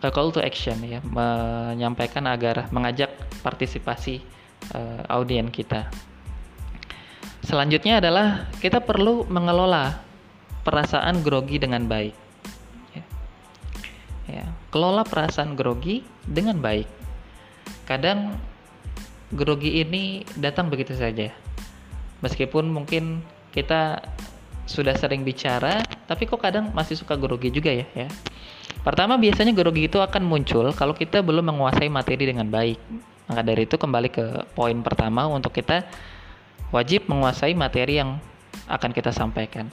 [0.00, 1.04] uh, call to action ya.
[1.04, 3.12] Menyampaikan agar mengajak
[3.44, 4.24] partisipasi
[4.72, 5.88] uh, audien kita.
[7.44, 10.04] Selanjutnya adalah kita perlu mengelola
[10.66, 12.27] perasaan grogi dengan baik
[14.28, 16.86] ya kelola perasaan grogi dengan baik.
[17.88, 18.36] Kadang
[19.32, 21.32] grogi ini datang begitu saja.
[22.20, 24.04] Meskipun mungkin kita
[24.68, 28.08] sudah sering bicara tapi kok kadang masih suka grogi juga ya ya.
[28.84, 32.76] Pertama biasanya grogi itu akan muncul kalau kita belum menguasai materi dengan baik.
[33.28, 34.24] Maka dari itu kembali ke
[34.56, 35.84] poin pertama untuk kita
[36.72, 38.20] wajib menguasai materi yang
[38.68, 39.68] akan kita sampaikan.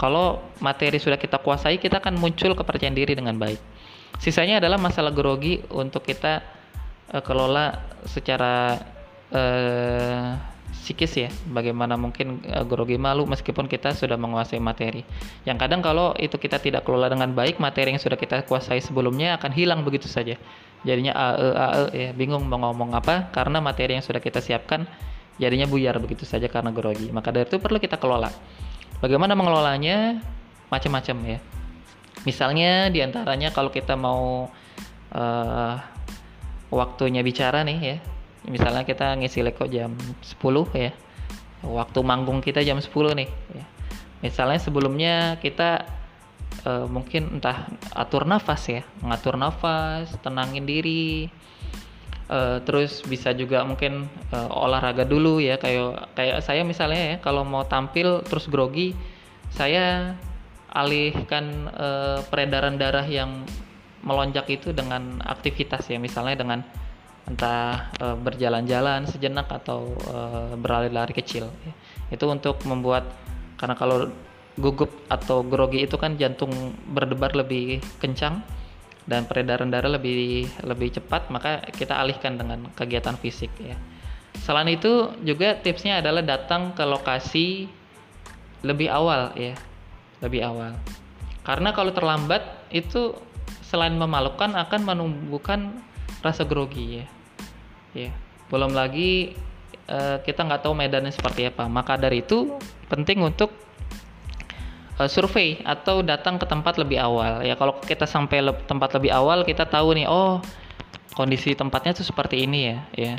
[0.00, 3.60] Kalau materi sudah kita kuasai kita akan muncul kepercayaan diri dengan baik
[4.18, 6.42] Sisanya adalah masalah grogi untuk kita
[7.14, 8.80] uh, kelola secara
[9.30, 10.34] uh,
[10.74, 11.30] psikis ya.
[11.48, 15.06] Bagaimana mungkin uh, grogi malu meskipun kita sudah menguasai materi.
[15.46, 19.38] Yang kadang kalau itu kita tidak kelola dengan baik, materi yang sudah kita kuasai sebelumnya
[19.38, 20.34] akan hilang begitu saja.
[20.80, 24.88] Jadinya ae ae ya bingung mau ngomong apa karena materi yang sudah kita siapkan
[25.36, 27.12] jadinya buyar begitu saja karena grogi.
[27.12, 28.32] Maka dari itu perlu kita kelola.
[29.04, 30.20] Bagaimana mengelolanya?
[30.70, 31.38] Macam-macam ya
[32.28, 34.52] Misalnya di antaranya kalau kita mau
[35.16, 35.74] uh,
[36.68, 37.96] waktunya bicara nih ya,
[38.44, 40.36] misalnya kita ngisi leko jam 10
[40.76, 40.92] ya.
[41.60, 42.88] Waktu manggung kita jam 10
[43.20, 43.64] nih ya.
[44.20, 45.88] misalnya sebelumnya kita
[46.68, 48.82] uh, mungkin entah atur nafas ya.
[49.00, 51.28] Ngatur nafas tenangin diri.
[52.30, 55.56] Uh, terus bisa juga mungkin uh, olahraga dulu ya.
[55.56, 58.92] Kayak kayak saya misalnya ya kalau mau tampil terus grogi
[59.50, 60.14] saya
[60.70, 63.42] alihkan uh, peredaran darah yang
[64.06, 65.98] melonjak itu dengan aktivitas ya.
[65.98, 66.60] Misalnya dengan
[67.28, 71.72] entah uh, berjalan-jalan sejenak atau uh, berlari-lari kecil ya.
[72.10, 73.06] itu untuk membuat
[73.54, 74.10] karena kalau
[74.58, 76.50] gugup atau grogi itu kan jantung
[76.90, 78.42] berdebar lebih kencang
[79.06, 83.78] dan peredaran darah lebih lebih cepat maka kita alihkan dengan kegiatan fisik ya.
[84.42, 87.70] Selain itu juga tipsnya adalah datang ke lokasi
[88.66, 89.54] lebih awal ya
[90.20, 90.76] lebih awal.
[91.44, 93.16] Karena kalau terlambat itu
[93.64, 95.72] selain memalukan akan menumbuhkan
[96.20, 97.06] rasa grogi ya.
[97.90, 98.12] Ya
[98.50, 99.34] belum lagi
[99.86, 101.66] uh, kita nggak tahu medannya seperti apa.
[101.66, 102.60] Maka dari itu
[102.90, 103.50] penting untuk
[105.00, 107.40] uh, survei atau datang ke tempat lebih awal.
[107.46, 110.42] Ya kalau kita sampai le tempat lebih awal kita tahu nih oh
[111.16, 113.14] kondisi tempatnya tuh seperti ini ya ya.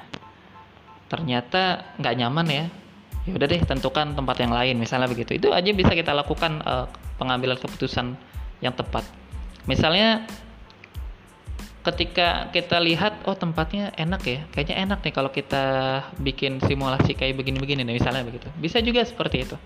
[1.10, 2.66] Ternyata nggak nyaman ya
[3.26, 5.38] ya udah deh tentukan tempat yang lain misalnya begitu.
[5.38, 6.90] Itu aja bisa kita lakukan uh,
[7.22, 8.18] pengambilan keputusan
[8.62, 9.06] yang tepat.
[9.70, 10.26] Misalnya
[11.82, 15.66] ketika kita lihat oh tempatnya enak ya kayaknya enak nih kalau kita
[16.22, 18.50] bikin simulasi kayak begini-begini nih misalnya begitu.
[18.58, 19.58] Bisa juga seperti itu.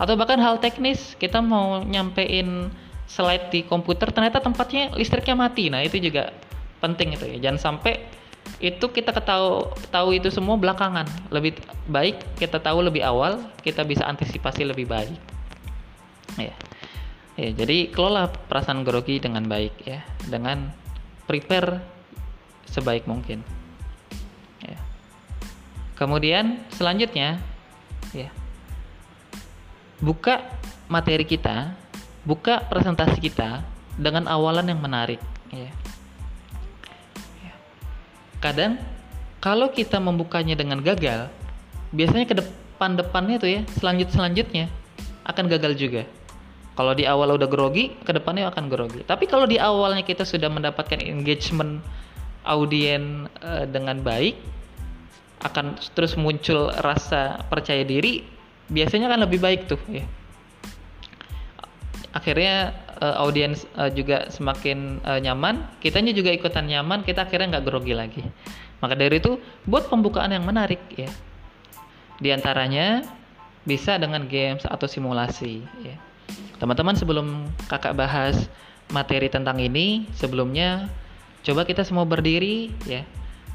[0.00, 2.72] Atau bahkan hal teknis kita mau nyampein
[3.08, 5.68] slide di komputer ternyata tempatnya listriknya mati.
[5.68, 6.32] Nah itu juga
[6.80, 7.36] penting itu ya.
[7.48, 8.21] Jangan sampai
[8.58, 11.06] itu kita ketahu tahu itu semua belakangan.
[11.32, 15.16] Lebih baik kita tahu lebih awal kita bisa antisipasi lebih baik.
[16.36, 16.54] Ya.
[17.32, 20.04] Ya jadi kelola perasaan grogi dengan baik ya.
[20.28, 20.68] Dengan
[21.24, 21.80] prepare
[22.68, 23.40] sebaik mungkin.
[24.60, 24.76] Ya.
[25.96, 27.40] Kemudian selanjutnya
[28.12, 28.28] ya.
[30.02, 30.42] Buka
[30.90, 31.78] materi kita
[32.22, 33.66] buka presentasi kita
[33.98, 35.18] dengan awalan yang menarik
[35.50, 35.70] ya
[38.42, 38.76] kadang
[39.38, 41.30] kalau kita membukanya dengan gagal
[41.94, 44.66] biasanya ke depan depannya tuh ya selanjut selanjutnya
[45.22, 46.02] akan gagal juga.
[46.72, 49.04] Kalau di awal udah grogi ke depannya akan grogi.
[49.06, 51.84] Tapi kalau di awalnya kita sudah mendapatkan engagement
[52.42, 54.34] audien uh, dengan baik
[55.42, 58.22] akan terus muncul rasa percaya diri
[58.70, 60.02] biasanya kan lebih baik tuh ya.
[62.12, 67.66] Akhirnya uh, audiens uh, juga semakin uh, nyaman, kitanya juga ikutan nyaman, kita akhirnya nggak
[67.66, 68.22] grogi lagi.
[68.78, 71.10] Maka dari itu buat pembukaan yang menarik ya.
[72.22, 73.02] Di antaranya
[73.66, 75.98] bisa dengan games atau simulasi ya.
[76.62, 78.46] Teman-teman sebelum kakak bahas
[78.94, 80.86] materi tentang ini, sebelumnya
[81.42, 83.02] coba kita semua berdiri ya.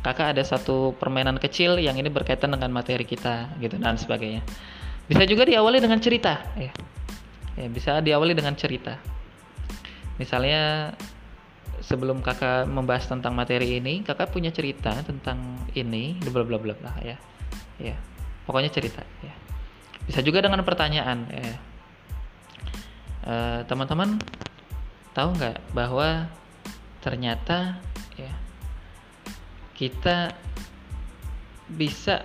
[0.03, 4.43] Kakak ada satu permainan kecil yang ini berkaitan dengan materi kita gitu dan sebagainya.
[5.07, 6.71] Bisa juga diawali dengan cerita ya.
[7.57, 9.16] Ya, bisa diawali dengan cerita
[10.17, 10.93] misalnya
[11.81, 16.93] sebelum kakak membahas tentang materi ini kakak punya cerita tentang ini bla bla bla bla
[17.05, 17.17] ya.
[17.77, 17.95] Ya
[18.49, 19.33] pokoknya cerita ya.
[20.09, 21.55] Bisa juga dengan pertanyaan ya.
[23.27, 24.17] Uh, teman-teman
[25.11, 26.31] tahu nggak bahwa
[27.03, 27.75] ternyata
[28.15, 28.31] ya
[29.75, 30.31] kita
[31.67, 32.23] bisa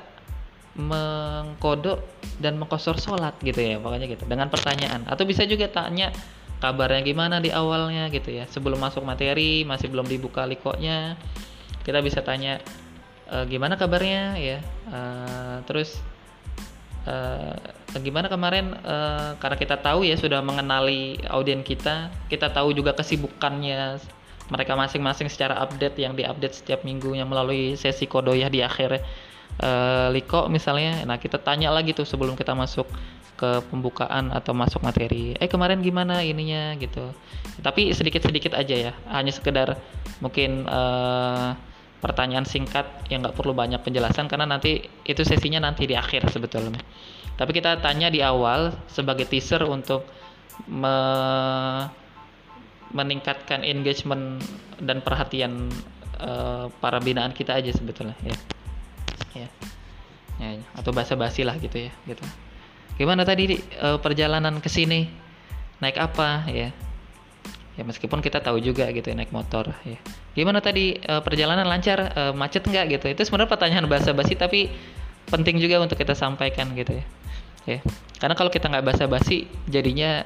[0.73, 2.01] mengkodok
[2.41, 5.05] dan mengkosor sholat gitu ya pokoknya gitu dengan pertanyaan.
[5.05, 6.09] Atau bisa juga tanya
[6.63, 8.47] kabarnya gimana di awalnya gitu ya.
[8.47, 11.19] Sebelum masuk materi masih belum dibuka likonya
[11.83, 12.63] kita bisa tanya
[13.27, 14.39] e, gimana kabarnya?
[14.39, 15.01] Ya e,
[15.67, 15.99] terus
[17.03, 17.17] e,
[17.99, 18.79] gimana kemarin?
[18.79, 18.97] E,
[19.43, 23.99] karena kita tahu ya sudah mengenali audien kita kita tahu juga kesibukannya
[24.47, 29.03] mereka masing-masing secara update yang diupdate setiap minggunya melalui sesi kodoyah di akhir
[29.59, 29.71] e,
[30.15, 31.03] liko misalnya.
[31.03, 32.87] Nah kita tanya lagi tuh sebelum kita masuk
[33.43, 35.35] ke pembukaan atau masuk materi.
[35.43, 37.11] Eh kemarin gimana ininya gitu.
[37.59, 39.83] Tapi sedikit-sedikit aja ya hanya sekedar
[40.23, 41.59] mungkin uh,
[41.99, 46.79] pertanyaan singkat yang nggak perlu banyak penjelasan karena nanti itu sesinya nanti di akhir sebetulnya.
[47.35, 50.07] Tapi kita tanya di awal sebagai teaser untuk
[50.71, 50.95] me
[52.93, 54.39] meningkatkan engagement
[54.77, 55.73] dan perhatian
[56.21, 58.37] uh, para binaan kita aja sebetulnya ya.
[59.33, 59.49] Ya,
[60.39, 62.21] ya atau bahasa basi lah gitu ya gitu
[63.03, 65.11] gimana tadi uh, perjalanan ke sini
[65.83, 66.71] naik apa ya?
[67.75, 69.99] Ya meskipun kita tahu juga gitu ya, naik motor ya.
[70.39, 73.11] Gimana tadi uh, perjalanan lancar uh, macet nggak gitu?
[73.11, 74.71] Itu sebenarnya pertanyaan bahasa basi tapi
[75.27, 77.05] penting juga untuk kita sampaikan gitu ya.
[77.67, 77.79] Ya
[78.23, 80.23] karena kalau kita nggak bahasa basi jadinya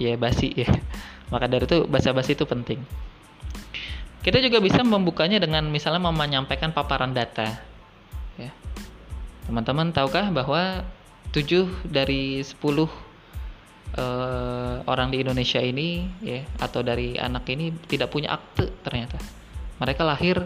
[0.00, 0.72] ya basi ya.
[1.32, 2.80] Maka dari itu bahasa basi itu penting.
[4.24, 7.60] Kita juga bisa membukanya dengan misalnya menyampaikan paparan data
[8.40, 8.48] ya.
[9.44, 10.80] Teman-teman tahukah bahwa
[11.32, 12.88] 7 dari 10 uh,
[14.86, 19.18] orang di Indonesia ini ya atau dari anak ini tidak punya akte ternyata.
[19.76, 20.40] Mereka lahir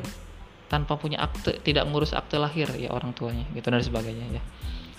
[0.70, 4.42] tanpa punya akte, tidak ngurus akte lahir ya orang tuanya gitu dan sebagainya ya.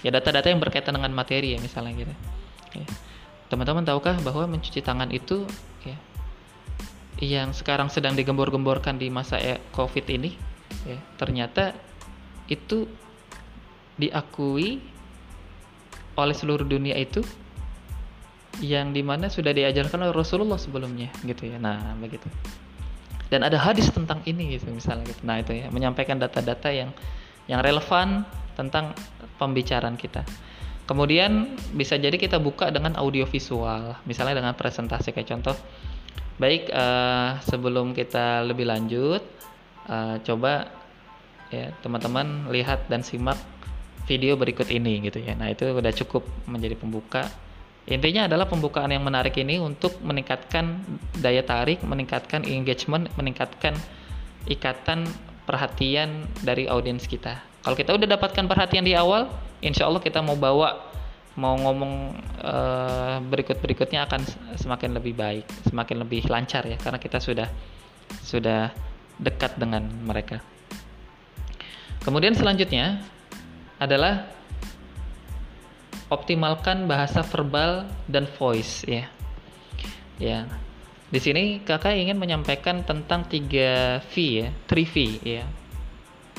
[0.02, 2.14] Ya data-data yang berkaitan dengan materi ya misalnya gitu.
[2.76, 2.86] Ya.
[3.52, 5.44] Teman-teman tahukah bahwa mencuci tangan itu
[5.84, 5.98] ya
[7.22, 10.34] yang sekarang sedang digembor-gemborkan di masa e, Covid ini
[10.90, 11.78] ya ternyata
[12.50, 12.90] itu
[14.02, 14.82] diakui
[16.20, 17.24] oleh seluruh dunia itu
[18.60, 21.58] yang di mana sudah diajarkan oleh Rasulullah sebelumnya gitu ya.
[21.58, 22.28] Nah begitu.
[23.32, 25.24] Dan ada hadis tentang ini gitu misalnya gitu.
[25.24, 26.92] Nah itu ya menyampaikan data-data yang
[27.48, 28.28] yang relevan
[28.60, 28.92] tentang
[29.40, 30.28] pembicaraan kita.
[30.84, 35.16] Kemudian bisa jadi kita buka dengan audio visual misalnya dengan presentasi.
[35.16, 35.56] Kayak contoh
[36.36, 39.24] baik uh, sebelum kita lebih lanjut
[39.88, 40.68] uh, coba
[41.54, 43.38] ya teman-teman lihat dan simak
[44.06, 45.38] video berikut ini gitu ya.
[45.38, 47.30] Nah, itu udah cukup menjadi pembuka.
[47.90, 50.86] Intinya adalah pembukaan yang menarik ini untuk meningkatkan
[51.18, 53.74] daya tarik, meningkatkan engagement, meningkatkan
[54.46, 55.10] ikatan
[55.50, 57.42] perhatian dari audiens kita.
[57.62, 59.30] Kalau kita udah dapatkan perhatian di awal,
[59.66, 60.82] insya Allah kita mau bawa,
[61.38, 61.94] mau ngomong
[62.42, 64.22] uh, berikut-berikutnya akan
[64.58, 67.50] semakin lebih baik, semakin lebih lancar ya, karena kita sudah
[68.22, 68.74] sudah
[69.18, 70.42] dekat dengan mereka.
[72.02, 73.02] Kemudian selanjutnya
[73.82, 74.30] adalah
[76.14, 79.10] optimalkan bahasa verbal dan voice ya.
[80.22, 80.46] Ya.
[81.10, 84.14] Di sini kakak ingin menyampaikan tentang 3 V
[84.46, 85.44] ya, 3 V ya.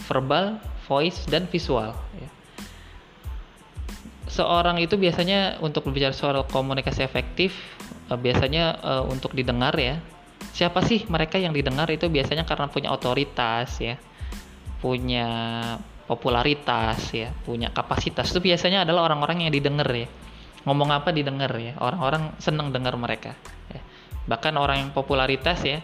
[0.07, 2.28] Verbal, voice dan visual ya.
[4.32, 7.53] Seorang itu biasanya untuk berbicara soal komunikasi efektif
[8.09, 9.99] uh, biasanya uh, untuk didengar ya.
[10.55, 13.99] Siapa sih mereka yang didengar itu biasanya karena punya otoritas ya.
[14.80, 15.28] Punya
[16.07, 18.30] popularitas ya punya kapasitas.
[18.30, 20.09] Itu biasanya adalah orang-orang yang didengar ya.
[20.66, 21.74] Ngomong apa didengar ya.
[21.78, 23.34] Orang-orang senang dengar mereka
[23.70, 23.80] ya.
[24.22, 25.82] bahkan orang yang popularitas ya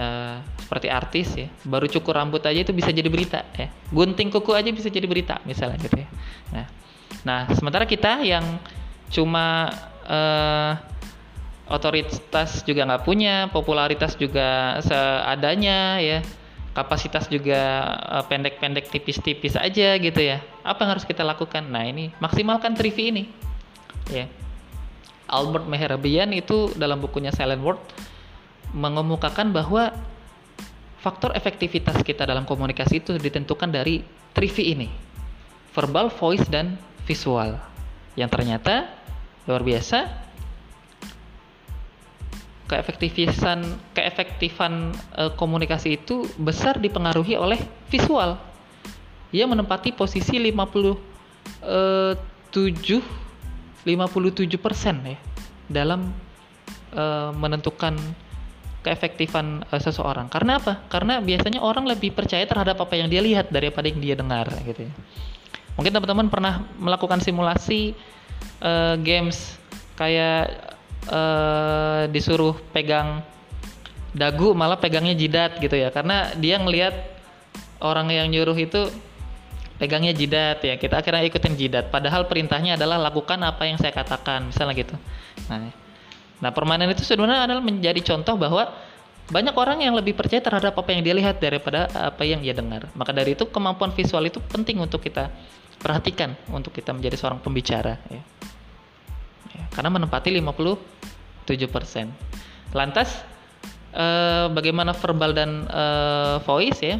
[0.00, 3.68] uh, seperti artis ya baru cukur rambut aja itu bisa jadi berita ya.
[3.92, 6.08] Gunting kuku aja bisa jadi berita misalnya gitu ya.
[6.52, 6.66] Nah
[7.24, 8.44] nah sementara kita yang
[9.08, 9.72] cuma
[10.08, 10.72] uh,
[11.68, 16.20] otoritas juga nggak punya popularitas juga seadanya ya
[16.74, 20.42] kapasitas juga eh, pendek-pendek tipis-tipis aja gitu ya.
[20.66, 21.64] Apa yang harus kita lakukan?
[21.70, 23.24] Nah, ini maksimalkan trivi ini.
[24.10, 24.28] Ya.
[25.24, 27.80] Albert Mehrabian itu dalam bukunya Silent Word
[28.76, 29.94] mengemukakan bahwa
[31.00, 34.04] faktor efektivitas kita dalam komunikasi itu ditentukan dari
[34.36, 34.88] trivi ini.
[35.72, 36.76] Verbal, voice dan
[37.08, 37.56] visual.
[38.18, 38.92] Yang ternyata
[39.48, 40.23] luar biasa
[42.74, 43.62] keefektifan
[43.94, 48.34] keefektifan uh, komunikasi itu besar dipengaruhi oleh visual.
[49.30, 50.98] Ia menempati posisi 57
[53.86, 55.18] 57 persen ya
[55.70, 56.10] dalam
[56.98, 57.94] uh, menentukan
[58.82, 60.26] keefektifan uh, seseorang.
[60.26, 60.82] Karena apa?
[60.90, 64.90] Karena biasanya orang lebih percaya terhadap apa yang dia lihat daripada yang dia dengar gitu
[64.90, 64.92] ya.
[65.78, 67.94] Mungkin teman-teman pernah melakukan simulasi
[68.62, 69.58] uh, games
[69.98, 70.73] kayak
[71.08, 73.24] uh, disuruh pegang
[74.14, 75.90] dagu malah pegangnya jidat gitu ya.
[75.90, 76.94] Karena dia ngelihat
[77.82, 78.88] orang yang nyuruh itu
[79.76, 80.74] pegangnya jidat ya.
[80.78, 81.84] Kita akhirnya ikutin jidat.
[81.90, 84.94] Padahal perintahnya adalah lakukan apa yang saya katakan misalnya gitu.
[85.50, 85.72] Nah
[86.42, 88.68] nah permainan itu sebenarnya adalah menjadi contoh bahwa
[89.24, 92.92] banyak orang yang lebih percaya terhadap apa yang dia lihat daripada apa yang dia dengar.
[92.92, 95.32] Maka dari itu kemampuan visual itu penting untuk kita
[95.80, 98.22] perhatikan untuk kita menjadi seorang pembicara ya
[99.54, 102.74] ya, karena menempati 57%.
[102.74, 103.22] Lantas
[103.94, 106.98] eh, bagaimana verbal dan eh, voice ya?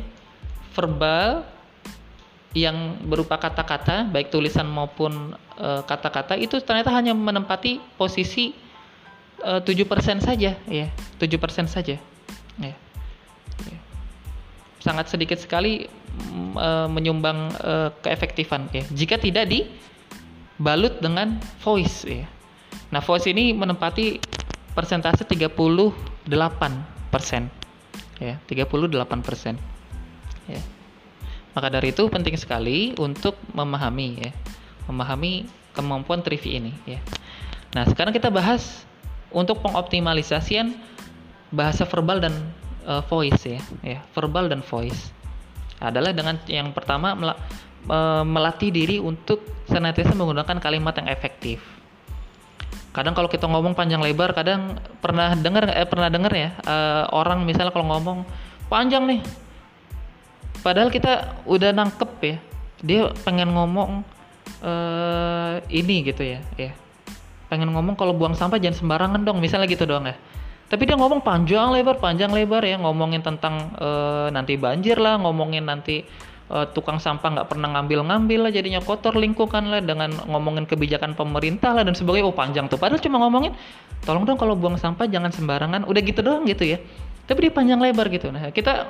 [0.74, 1.46] Verbal
[2.54, 8.54] yang berupa kata-kata baik tulisan maupun eh, kata-kata itu ternyata hanya menempati posisi
[9.42, 10.86] eh, tujuh persen saja ya
[11.18, 11.98] tujuh persen saja
[12.62, 12.74] ya.
[14.84, 15.88] sangat sedikit sekali
[16.60, 22.28] uh, menyumbang uh, keefektifan ya jika tidak dibalut dengan voice ya
[22.94, 24.22] Nah, voice ini menempati
[24.74, 26.30] persentase 38
[27.10, 27.50] persen.
[28.22, 29.58] Ya, 38 persen.
[30.46, 30.62] Ya.
[31.54, 34.30] Maka dari itu penting sekali untuk memahami ya,
[34.90, 36.98] memahami kemampuan trivi ini ya.
[37.74, 38.86] Nah, sekarang kita bahas
[39.34, 40.74] untuk pengoptimalisasian
[41.54, 42.34] bahasa verbal dan
[42.86, 45.10] uh, voice ya, ya, verbal dan voice.
[45.82, 47.14] Adalah dengan yang pertama
[48.24, 51.73] melatih diri untuk senantiasa menggunakan kalimat yang efektif
[52.94, 57.42] kadang kalau kita ngomong panjang lebar kadang pernah dengar eh, pernah dengar ya uh, orang
[57.42, 58.22] misalnya kalau ngomong
[58.70, 59.20] panjang nih.
[60.62, 62.36] Padahal kita udah nangkep ya
[62.80, 64.06] dia pengen ngomong
[64.62, 66.70] uh, ini gitu ya ya.
[67.50, 70.14] Pengen ngomong kalau buang sampah jangan sembarangan dong misalnya gitu dong ya.
[70.70, 75.66] Tapi dia ngomong panjang lebar panjang lebar ya ngomongin tentang uh, nanti banjir lah ngomongin
[75.66, 76.06] nanti
[76.50, 81.72] uh, tukang sampah nggak pernah ngambil-ngambil lah jadinya kotor lingkungan lah dengan ngomongin kebijakan pemerintah
[81.72, 82.28] lah dan sebagainya.
[82.28, 82.76] Oh panjang tuh.
[82.76, 83.52] Padahal cuma ngomongin
[84.04, 85.88] tolong dong kalau buang sampah jangan sembarangan.
[85.88, 86.78] Udah gitu doang gitu ya.
[87.24, 88.28] Tapi dia panjang lebar gitu.
[88.28, 88.88] Nah kita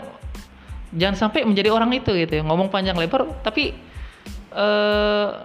[0.95, 2.43] jangan sampai menjadi orang itu gitu ya.
[2.43, 3.75] Ngomong panjang lebar tapi
[4.55, 5.39] uh,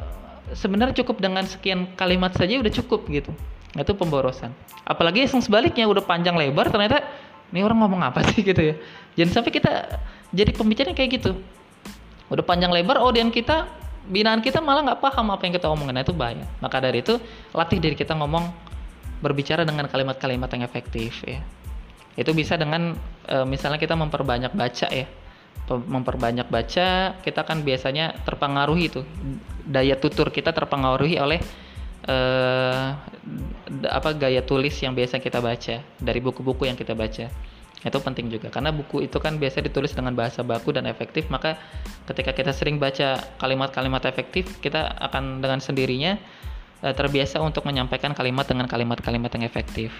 [0.57, 3.29] sebenarnya cukup dengan sekian kalimat saja udah cukup gitu.
[3.77, 4.49] Itu pemborosan.
[4.89, 7.05] Apalagi yang sebaliknya udah panjang lebar ternyata
[7.53, 8.41] ini orang ngomong apa sih?
[8.49, 8.75] gitu ya.
[9.13, 9.71] Jangan sampai kita
[10.33, 11.33] jadi pembicaraan kayak gitu
[12.29, 13.65] udah panjang lebar audiens kita
[14.09, 15.93] binaan kita malah nggak paham apa yang kita omongin.
[15.93, 16.45] Nah, itu bahaya.
[16.59, 17.21] Maka dari itu
[17.53, 18.49] latih diri kita ngomong
[19.21, 21.39] berbicara dengan kalimat-kalimat yang efektif ya.
[22.17, 22.97] Itu bisa dengan
[23.29, 25.07] e, misalnya kita memperbanyak baca ya.
[25.69, 29.05] Memperbanyak baca kita kan biasanya terpengaruhi itu
[29.69, 31.37] daya tutur kita terpengaruhi oleh
[32.09, 32.97] uh,
[33.85, 37.29] apa gaya tulis yang biasa kita baca dari buku-buku yang kita baca
[37.79, 41.55] itu penting juga karena buku itu kan biasa ditulis dengan bahasa baku dan efektif maka
[42.11, 46.19] ketika kita sering baca kalimat-kalimat efektif kita akan dengan sendirinya
[46.83, 49.95] uh, terbiasa untuk menyampaikan kalimat dengan kalimat-kalimat yang efektif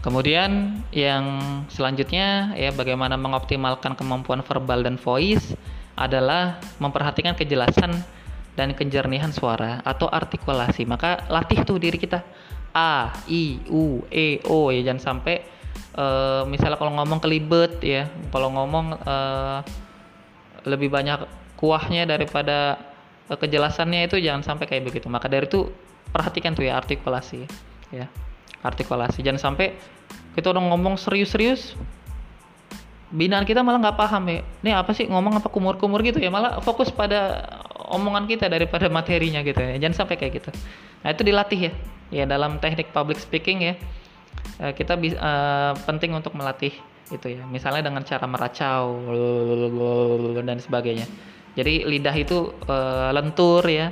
[0.00, 1.24] Kemudian yang
[1.68, 5.52] selanjutnya ya bagaimana mengoptimalkan kemampuan verbal dan voice
[5.92, 7.92] adalah memperhatikan kejelasan
[8.56, 10.88] dan kejernihan suara atau artikulasi.
[10.88, 12.24] Maka latih tuh diri kita.
[12.74, 14.80] A, I, U, E, O ya.
[14.86, 15.42] Jangan sampai
[15.98, 19.60] uh, misalnya kalau ngomong kelibet ya, kalau ngomong uh,
[20.66, 21.24] lebih banyak
[21.56, 22.78] kuahnya daripada
[23.28, 25.10] uh, kejelasannya itu jangan sampai kayak begitu.
[25.10, 25.68] Maka dari itu
[26.10, 27.46] perhatikan tuh ya artikulasi
[27.94, 28.06] ya
[28.62, 29.24] artikulasi.
[29.24, 29.74] Jangan sampai
[30.36, 31.74] kita udah ngomong serius-serius
[33.10, 34.40] binaan kita malah nggak paham ya.
[34.62, 36.30] Ini apa sih ngomong apa kumur-kumur gitu ya?
[36.30, 37.42] Malah fokus pada
[37.90, 39.74] omongan kita daripada materinya gitu ya.
[39.82, 40.50] Jangan sampai kayak gitu.
[41.02, 41.72] Nah itu dilatih ya
[42.10, 43.74] ya dalam teknik public speaking ya
[44.60, 46.74] eh, kita bisa uh, eh, penting untuk melatih
[47.10, 47.42] itu ya.
[47.46, 49.02] Misalnya dengan cara meracau
[50.46, 51.06] dan sebagainya.
[51.58, 53.90] Jadi lidah itu uh, lentur ya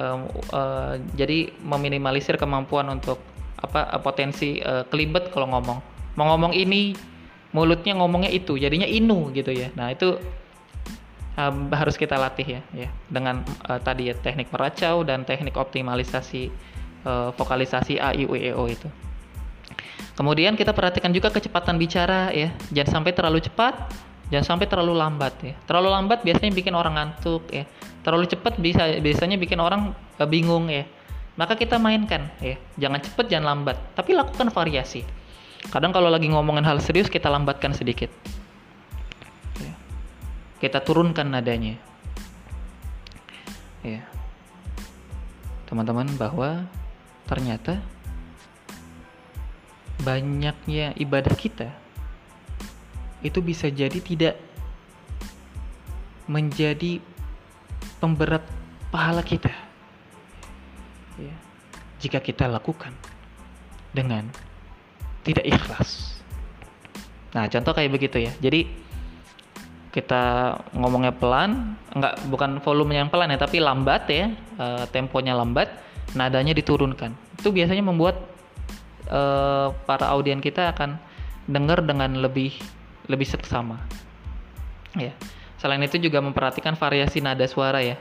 [0.00, 0.24] uh,
[0.56, 3.20] uh, jadi meminimalisir kemampuan untuk
[3.60, 5.78] apa eh, potensi uh, kelibet kalau ngomong.
[6.16, 6.96] Mau ngomong ini
[7.54, 9.68] mulutnya ngomongnya itu jadinya inu gitu ya.
[9.76, 10.16] Nah itu
[11.36, 12.88] uh, harus kita latih ya ya.
[13.12, 16.48] Dengan uh, tadi ya teknik meracau dan teknik optimalisasi
[17.04, 18.88] uh, vokalisasi a i u e o itu.
[20.14, 22.54] Kemudian kita perhatikan juga kecepatan bicara ya.
[22.70, 23.74] Jangan sampai terlalu cepat
[24.32, 25.54] jangan sampai terlalu lambat ya.
[25.68, 27.68] Terlalu lambat biasanya bikin orang ngantuk ya.
[28.02, 30.88] Terlalu cepat bisa biasanya bikin orang uh, bingung ya.
[31.34, 32.56] Maka kita mainkan ya.
[32.78, 35.02] Jangan cepet jangan lambat tapi lakukan variasi.
[35.68, 38.12] Kadang kalau lagi ngomongin hal serius kita lambatkan sedikit.
[39.58, 39.72] Ya.
[40.62, 41.74] kita turunkan nadanya.
[43.82, 44.06] Ya.
[45.68, 46.68] Teman-teman bahwa
[47.24, 47.80] ternyata
[50.04, 51.72] banyaknya ibadah kita
[53.24, 54.36] itu bisa jadi tidak
[56.28, 57.00] menjadi
[58.00, 58.44] pemberat
[58.92, 59.52] pahala kita
[61.16, 61.36] ya,
[62.00, 62.92] jika kita lakukan
[63.94, 64.28] dengan
[65.24, 66.20] tidak ikhlas.
[67.32, 68.32] Nah, contoh kayak begitu ya.
[68.38, 68.68] Jadi
[69.90, 75.70] kita ngomongnya pelan, enggak bukan volume yang pelan ya, tapi lambat ya, e, temponya lambat,
[76.12, 77.16] nadanya diturunkan.
[77.40, 78.20] Itu biasanya membuat
[79.08, 79.20] e,
[79.88, 81.00] para audien kita akan
[81.48, 82.52] dengar dengan lebih
[83.08, 83.80] lebih seksama.
[84.94, 85.16] Ya.
[85.56, 87.96] Selain itu juga memperhatikan variasi nada suara ya.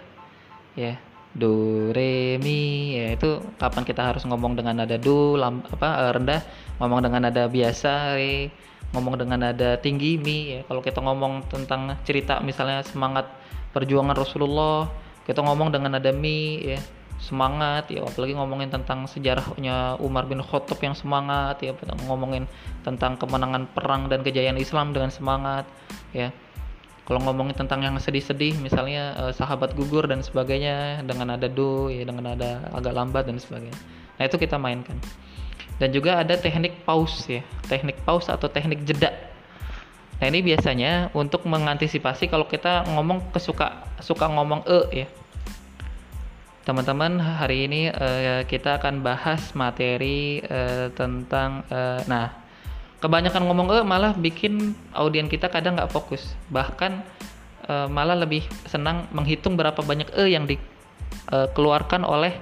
[0.76, 1.00] Ya
[1.34, 6.12] do re mi ya itu kapan kita harus ngomong dengan nada do lam, apa eh,
[6.14, 6.42] rendah
[6.78, 8.54] ngomong dengan nada biasa re
[8.94, 13.26] ngomong dengan nada tinggi mi ya kalau kita ngomong tentang cerita misalnya semangat
[13.74, 14.86] perjuangan Rasulullah
[15.26, 16.78] kita ngomong dengan nada mi ya
[17.24, 21.72] semangat ya apalagi ngomongin tentang sejarahnya Umar bin Khattab yang semangat ya
[22.04, 22.52] ngomongin
[22.84, 25.64] tentang kemenangan perang dan kejayaan Islam dengan semangat
[26.12, 26.36] ya.
[27.04, 32.08] Kalau ngomongin tentang yang sedih-sedih misalnya uh, sahabat gugur dan sebagainya dengan ada do ya
[32.08, 33.76] dengan ada agak lambat dan sebagainya.
[34.20, 35.00] Nah itu kita mainkan.
[35.80, 39.12] Dan juga ada teknik pause ya teknik pause atau teknik jeda.
[40.20, 45.08] Nah ini biasanya untuk mengantisipasi kalau kita ngomong kesuka suka ngomong e ya
[46.64, 52.44] teman-teman hari ini uh, kita akan bahas materi uh, tentang uh, nah
[53.04, 56.24] kebanyakan ngomong e malah bikin audien kita kadang nggak fokus.
[56.48, 57.04] Bahkan
[57.68, 62.34] e, malah lebih senang menghitung berapa banyak e yang dikeluarkan e, oleh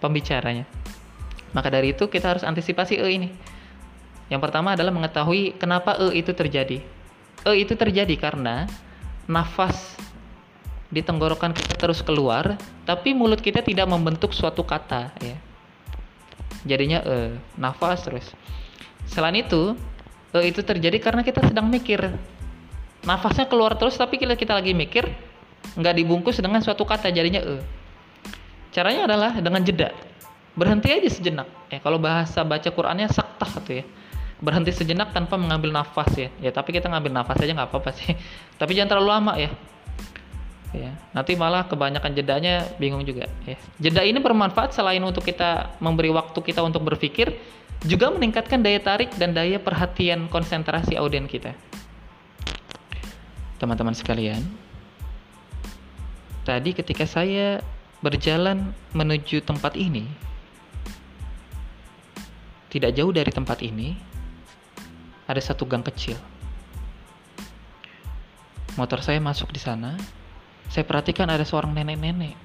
[0.00, 0.64] pembicaranya.
[1.52, 3.28] Maka dari itu kita harus antisipasi e ini.
[4.32, 6.80] Yang pertama adalah mengetahui kenapa e itu terjadi.
[7.44, 8.64] E itu terjadi karena
[9.28, 9.95] nafas
[10.86, 12.54] di tenggorokan kita terus keluar,
[12.86, 15.36] tapi mulut kita tidak membentuk suatu kata ya.
[16.66, 17.14] Jadinya e,
[17.58, 18.26] nafas terus.
[19.06, 19.74] Selain itu,
[20.34, 22.10] e, itu terjadi karena kita sedang mikir.
[23.06, 25.06] Nafasnya keluar terus tapi kita kita lagi mikir,
[25.78, 27.54] nggak dibungkus dengan suatu kata jadinya e.
[28.70, 29.90] Caranya adalah dengan jeda.
[30.56, 31.48] Berhenti aja sejenak.
[31.68, 33.84] Ya, kalau bahasa baca Qur'annya saktah gitu ya.
[34.36, 36.28] Berhenti sejenak tanpa mengambil nafas ya.
[36.40, 38.12] Ya, tapi kita ngambil nafas aja nggak apa-apa sih.
[38.60, 39.50] tapi jangan terlalu lama ya.
[40.74, 43.54] Ya, nanti malah kebanyakan jedanya bingung juga ya.
[43.78, 47.38] Jeda ini bermanfaat selain untuk kita memberi waktu kita untuk berpikir,
[47.86, 51.54] juga meningkatkan daya tarik dan daya perhatian konsentrasi audien kita.
[53.56, 54.42] Teman-teman sekalian,
[56.42, 57.62] tadi ketika saya
[58.04, 60.04] berjalan menuju tempat ini,
[62.68, 63.96] tidak jauh dari tempat ini,
[65.24, 66.18] ada satu gang kecil.
[68.76, 69.96] Motor saya masuk di sana.
[70.70, 72.36] Saya perhatikan ada seorang nenek-nenek.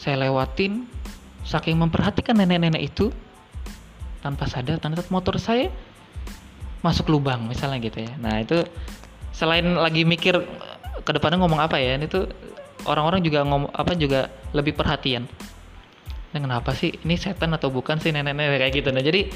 [0.00, 0.88] Saya lewatin,
[1.44, 3.12] saking memperhatikan nenek-nenek itu,
[4.24, 5.68] tanpa sadar, ternyata motor saya
[6.80, 8.12] masuk lubang, misalnya gitu ya.
[8.16, 8.64] Nah itu
[9.36, 10.40] selain lagi mikir
[11.04, 12.24] ke depannya ngomong apa ya, itu
[12.88, 15.28] orang-orang juga ngomong apa juga lebih perhatian.
[16.30, 18.88] Dengan apa sih ini setan atau bukan sih nenek-nenek kayak gitu.
[18.94, 19.28] Nah jadi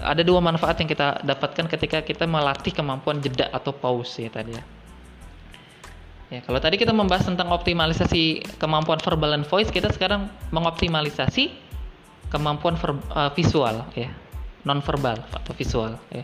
[0.00, 4.56] ada dua manfaat yang kita dapatkan ketika kita melatih kemampuan jeda atau pause ya tadi
[4.56, 4.64] ya.
[6.30, 11.50] Ya, kalau tadi kita membahas tentang optimalisasi kemampuan verbal dan voice, kita sekarang mengoptimalisasi
[12.30, 14.14] kemampuan ver, uh, visual ya,
[14.62, 16.22] non verbal atau visual ya.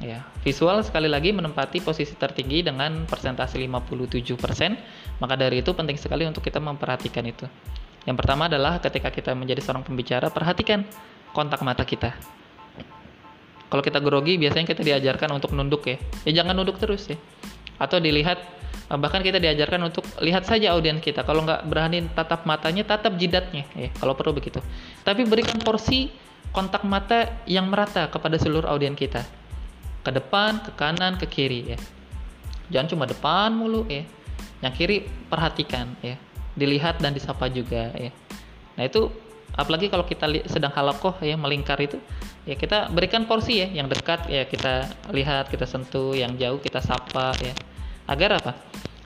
[0.00, 5.20] Ya, visual sekali lagi menempati posisi tertinggi dengan persentase 57%.
[5.20, 7.44] Maka dari itu penting sekali untuk kita memperhatikan itu.
[8.08, 10.88] Yang pertama adalah ketika kita menjadi seorang pembicara, perhatikan
[11.36, 12.16] kontak mata kita.
[13.68, 16.00] Kalau kita grogi, biasanya kita diajarkan untuk nunduk ya.
[16.24, 17.20] Ya jangan nunduk terus ya.
[17.76, 18.59] Atau dilihat, eh,
[18.98, 21.22] bahkan kita diajarkan untuk lihat saja audiens kita.
[21.22, 23.86] Kalau nggak berani tatap matanya, tatap jidatnya ya.
[23.94, 24.58] Kalau perlu begitu.
[25.06, 26.10] Tapi berikan porsi
[26.50, 29.22] kontak mata yang merata kepada seluruh audiens kita
[30.02, 31.78] ke depan, ke kanan, ke kiri ya.
[32.74, 34.02] Jangan cuma depan mulu ya.
[34.58, 34.96] Yang kiri
[35.30, 36.18] perhatikan ya.
[36.58, 38.10] Dilihat dan disapa juga ya.
[38.74, 39.06] Nah, itu
[39.54, 41.98] apalagi kalau kita sedang halakoh ya melingkar itu
[42.46, 46.78] ya kita berikan porsi ya yang dekat ya kita lihat kita sentuh yang jauh kita
[46.80, 47.52] sapa ya
[48.10, 48.52] agar apa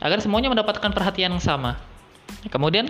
[0.01, 1.77] agar semuanya mendapatkan perhatian yang sama
[2.49, 2.89] kemudian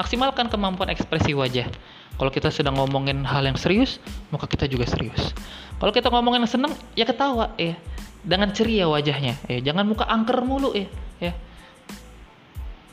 [0.00, 1.68] maksimalkan kemampuan ekspresi wajah
[2.16, 4.00] kalau kita sedang ngomongin hal yang serius
[4.32, 5.36] maka kita juga serius
[5.80, 7.74] kalau kita ngomongin seneng, ya ketawa ya.
[8.20, 9.58] Dengan ceria wajahnya, ya.
[9.64, 11.32] Jangan muka angker mulu ya, ya.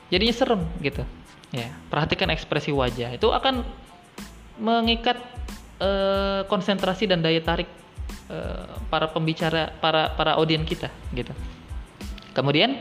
[0.07, 1.03] Jadinya serem gitu.
[1.51, 3.11] Ya, perhatikan ekspresi wajah.
[3.11, 3.67] Itu akan
[4.55, 5.19] mengikat
[5.83, 7.67] uh, konsentrasi dan daya tarik
[8.31, 11.35] uh, para pembicara, para para audien kita gitu.
[12.37, 12.77] Kemudian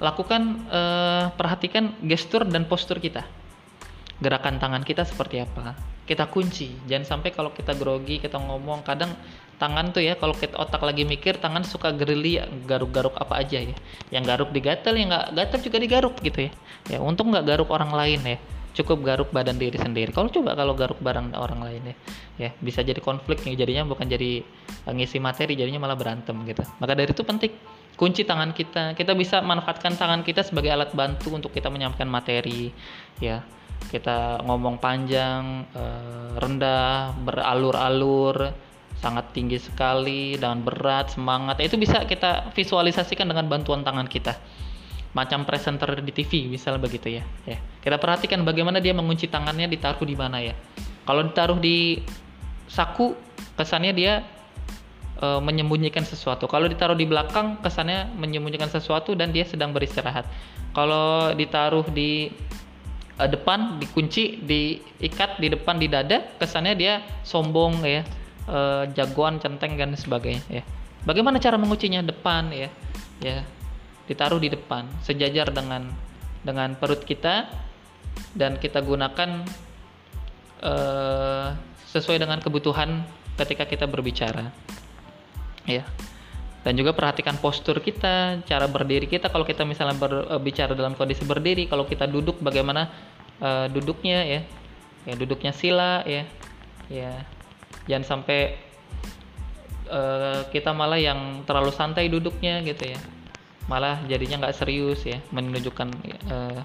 [0.00, 3.28] lakukan uh, perhatikan gestur dan postur kita.
[4.24, 5.76] Gerakan tangan kita seperti apa?
[6.06, 6.70] kita kunci.
[6.86, 9.10] Jangan sampai kalau kita grogi kita ngomong kadang
[9.58, 13.76] tangan tuh ya kalau kita otak lagi mikir tangan suka gerili garuk-garuk apa aja ya.
[14.14, 16.50] Yang garuk digatel yang nggak gatel juga digaruk gitu ya.
[16.86, 18.38] Ya untung nggak garuk orang lain ya.
[18.78, 20.14] Cukup garuk badan diri sendiri.
[20.14, 21.94] Kalau coba kalau garuk barang orang lain ya.
[22.38, 24.46] Ya bisa jadi konflik nih jadinya bukan jadi
[24.86, 26.62] ngisi materi jadinya malah berantem gitu.
[26.78, 27.50] Maka dari itu penting
[27.96, 32.70] kunci tangan kita kita bisa manfaatkan tangan kita sebagai alat bantu untuk kita menyampaikan materi
[33.18, 33.40] ya
[33.86, 38.50] kita ngomong panjang, eh, rendah, beralur-alur,
[38.98, 41.62] sangat tinggi sekali, dengan berat, semangat.
[41.62, 44.34] Itu bisa kita visualisasikan dengan bantuan tangan kita.
[45.14, 47.24] Macam presenter di TV, misalnya begitu ya.
[47.48, 47.56] ya.
[47.80, 50.52] Kita perhatikan bagaimana dia mengunci tangannya ditaruh di mana ya.
[51.06, 52.02] Kalau ditaruh di
[52.66, 53.14] saku,
[53.56, 54.20] kesannya dia
[55.16, 56.46] e, menyembunyikan sesuatu.
[56.46, 60.28] Kalau ditaruh di belakang, kesannya menyembunyikan sesuatu dan dia sedang beristirahat.
[60.76, 62.30] Kalau ditaruh di
[63.20, 68.02] uh, depan dikunci diikat di depan di dada kesannya dia sombong ya
[68.48, 70.62] uh, jagoan centeng dan sebagainya ya
[71.08, 72.68] bagaimana cara menguncinya depan ya
[73.20, 73.42] ya
[74.06, 75.90] ditaruh di depan sejajar dengan
[76.46, 77.50] dengan perut kita
[78.36, 79.42] dan kita gunakan
[80.62, 81.48] uh,
[81.90, 83.02] sesuai dengan kebutuhan
[83.36, 84.52] ketika kita berbicara
[85.68, 85.84] ya
[86.66, 91.22] dan juga perhatikan postur kita, cara berdiri kita kalau kita misalnya berbicara eh, dalam kondisi
[91.22, 92.90] berdiri, kalau kita duduk bagaimana
[93.38, 94.40] uh, duduknya ya.
[95.06, 96.26] Ya duduknya sila ya.
[96.90, 97.22] Ya.
[97.86, 98.58] Jangan sampai
[99.86, 102.98] uh, kita malah yang terlalu santai duduknya gitu ya.
[103.70, 105.88] Malah jadinya nggak serius ya, menunjukkan
[106.34, 106.62] uh,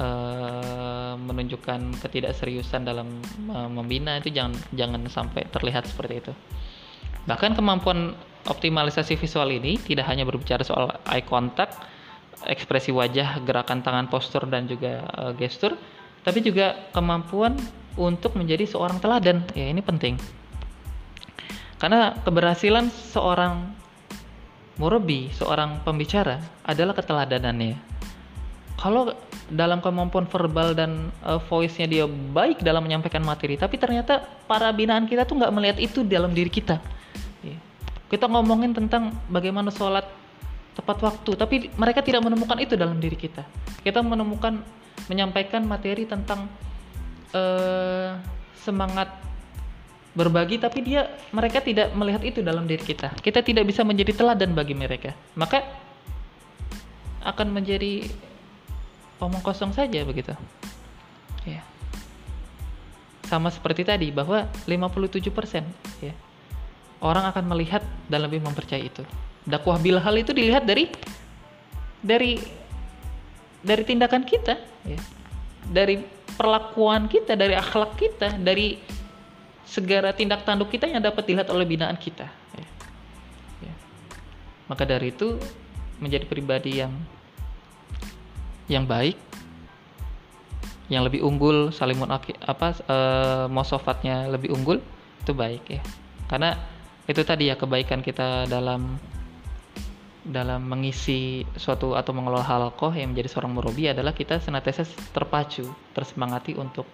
[0.00, 3.20] uh, menunjukkan ketidakseriusan dalam
[3.52, 6.32] uh, membina itu jangan jangan sampai terlihat seperti itu.
[7.26, 11.78] Bahkan kemampuan optimalisasi visual ini tidak hanya berbicara soal eye contact,
[12.42, 15.78] ekspresi wajah, gerakan tangan, postur dan juga uh, gestur,
[16.26, 17.54] tapi juga kemampuan
[17.94, 19.46] untuk menjadi seorang teladan.
[19.54, 20.18] Ya, ini penting.
[21.78, 23.74] Karena keberhasilan seorang
[24.78, 27.78] murabi, seorang pembicara adalah keteladanannya.
[28.78, 29.14] Kalau
[29.52, 35.04] dalam kemampuan verbal dan uh, voice-nya dia baik dalam menyampaikan materi, tapi ternyata para binaan
[35.04, 36.80] kita tuh nggak melihat itu dalam diri kita.
[37.44, 37.56] Ya.
[38.08, 40.08] Kita ngomongin tentang bagaimana sholat
[40.72, 43.44] tepat waktu, tapi mereka tidak menemukan itu dalam diri kita.
[43.84, 44.64] Kita menemukan
[45.12, 46.48] menyampaikan materi tentang
[47.36, 48.16] uh,
[48.56, 49.12] semangat
[50.12, 54.52] berbagi tapi dia mereka tidak melihat itu dalam diri kita kita tidak bisa menjadi teladan
[54.52, 55.64] bagi mereka maka
[57.24, 58.12] akan menjadi
[59.22, 60.34] omong kosong saja begitu
[61.46, 61.62] ya
[63.30, 65.30] sama seperti tadi bahwa 57%
[66.02, 66.14] ya
[67.00, 69.06] orang akan melihat dan lebih mempercayai itu
[69.46, 70.90] dakwah bilhal itu dilihat dari
[72.02, 72.42] dari
[73.62, 74.98] dari tindakan kita ya
[75.70, 76.02] dari
[76.34, 78.76] perlakuan kita dari akhlak kita dari
[79.72, 82.28] segala tindak tanduk kita yang dapat dilihat oleh binaan kita.
[82.28, 82.66] Ya.
[83.64, 83.74] Ya.
[84.68, 85.40] Maka dari itu
[85.96, 86.92] menjadi pribadi yang
[88.72, 89.20] yang baik,
[90.88, 92.96] yang lebih unggul, salimun apa e,
[93.52, 94.80] mosofatnya lebih unggul
[95.20, 95.82] itu baik ya.
[96.26, 96.56] Karena
[97.04, 98.96] itu tadi ya kebaikan kita dalam
[100.22, 106.54] dalam mengisi suatu atau mengelola halkoh yang menjadi seorang murabi adalah kita senantiasa terpacu, tersemangati
[106.54, 106.86] untuk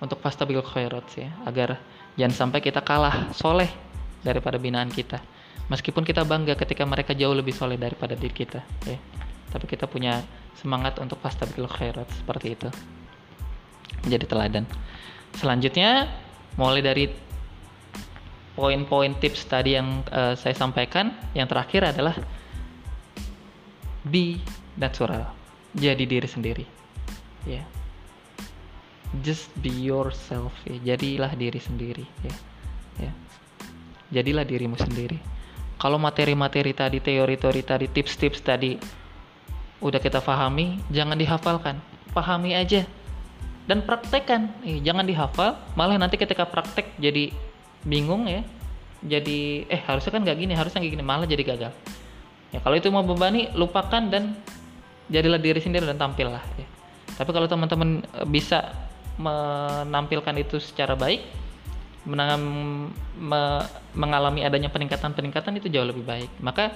[0.00, 1.28] untuk fastabil khairat ya.
[1.44, 1.76] Agar
[2.16, 3.68] jangan sampai kita kalah soleh
[4.24, 5.20] daripada binaan kita.
[5.68, 8.98] Meskipun kita bangga ketika mereka jauh lebih soleh daripada diri kita ya.
[9.52, 10.24] Tapi kita punya
[10.58, 12.68] semangat untuk fastabil khairat seperti itu.
[14.06, 14.64] Menjadi teladan.
[15.38, 16.10] Selanjutnya
[16.60, 17.08] mulai dari
[18.52, 22.16] poin-poin tips tadi yang uh, saya sampaikan yang terakhir adalah
[24.04, 24.40] be
[24.76, 25.30] natural.
[25.72, 26.64] Jadi diri sendiri.
[27.48, 27.64] Ya.
[27.64, 27.66] Yeah
[29.20, 30.96] just be yourself ya.
[30.96, 32.34] Jadilah diri sendiri ya.
[32.96, 33.12] Ya.
[34.08, 35.20] Jadilah dirimu sendiri.
[35.76, 38.80] Kalau materi-materi tadi teori-teori tadi tips-tips tadi
[39.82, 41.82] udah kita pahami jangan dihafalkan.
[42.14, 42.86] Pahami aja.
[43.66, 44.50] Dan praktekkan.
[44.62, 47.34] Eh, jangan dihafal malah nanti ketika praktek jadi
[47.82, 48.46] bingung ya.
[49.02, 51.72] Jadi eh harusnya kan nggak gini harusnya gini malah jadi gagal.
[52.54, 54.38] Ya kalau itu mau bebani lupakan dan
[55.10, 56.64] jadilah diri sendiri dan tampil lah ya.
[57.18, 58.72] tapi kalau teman-teman eh, bisa
[59.20, 61.20] menampilkan itu secara baik
[62.02, 62.42] menang,
[63.14, 63.42] me,
[63.94, 66.30] mengalami adanya peningkatan-peningkatan itu jauh lebih baik.
[66.42, 66.74] Maka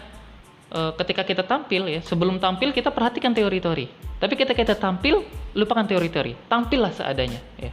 [0.71, 3.87] e, ketika kita tampil ya sebelum tampil kita perhatikan teori-teori.
[4.17, 6.49] Tapi ketika kita tampil lupakan teori-teori.
[6.49, 7.73] Tampillah seadanya ya.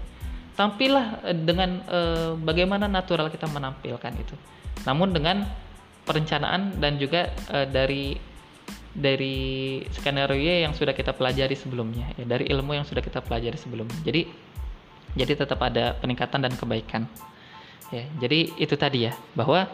[0.54, 2.00] Tampillah e, dengan e,
[2.42, 4.36] bagaimana natural kita menampilkan itu.
[4.86, 5.48] Namun dengan
[6.04, 8.06] perencanaan dan juga e, dari
[8.94, 10.38] dari skenario
[10.70, 12.26] yang sudah kita pelajari sebelumnya ya.
[12.28, 13.98] Dari ilmu yang sudah kita pelajari sebelumnya.
[14.06, 14.30] Jadi
[15.14, 17.06] jadi tetap ada peningkatan dan kebaikan
[17.94, 18.06] ya.
[18.22, 19.66] Jadi itu tadi ya bahwa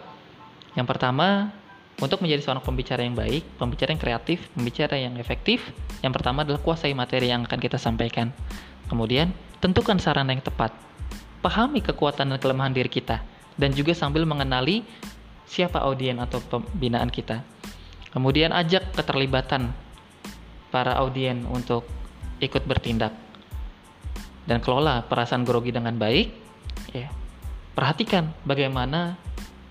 [0.75, 1.51] yang pertama
[1.99, 5.59] untuk menjadi seorang pembicara yang baik, pembicara yang kreatif, pembicara yang efektif,
[5.99, 8.31] yang pertama adalah kuasai materi yang akan kita sampaikan.
[8.87, 10.71] Kemudian, tentukan sarana yang tepat.
[11.43, 13.19] Pahami kekuatan dan kelemahan diri kita,
[13.59, 14.83] dan juga sambil mengenali
[15.43, 17.43] siapa audien atau pembinaan kita.
[18.15, 19.75] Kemudian, ajak keterlibatan
[20.71, 21.83] para audien untuk
[22.39, 23.11] ikut bertindak
[24.47, 26.31] dan kelola perasaan grogi dengan baik,
[26.95, 27.11] ya,
[27.75, 29.19] perhatikan bagaimana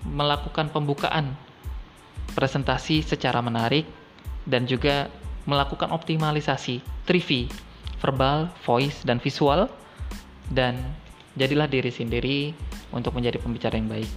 [0.05, 1.35] melakukan pembukaan
[2.33, 3.85] presentasi secara menarik
[4.45, 5.09] dan juga
[5.49, 7.49] melakukan optimalisasi 3V,
[8.01, 9.69] verbal, voice, dan visual
[10.49, 10.77] dan
[11.37, 12.39] jadilah diri sendiri
[12.93, 14.09] untuk menjadi pembicara yang baik.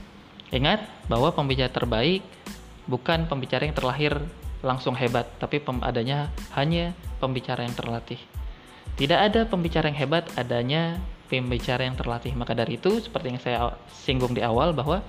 [0.53, 2.21] Ingat bahwa pembicara terbaik
[2.85, 4.13] bukan pembicara yang terlahir
[4.63, 8.21] langsung hebat, tapi adanya hanya pembicara yang terlatih.
[8.95, 12.37] Tidak ada pembicara yang hebat, adanya pembicara yang terlatih.
[12.37, 13.59] Maka dari itu, seperti yang saya
[13.89, 15.01] singgung di awal bahwa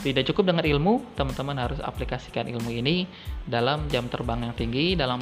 [0.00, 3.04] tidak cukup dengan ilmu, teman-teman harus aplikasikan ilmu ini
[3.44, 5.20] dalam jam terbang yang tinggi, dalam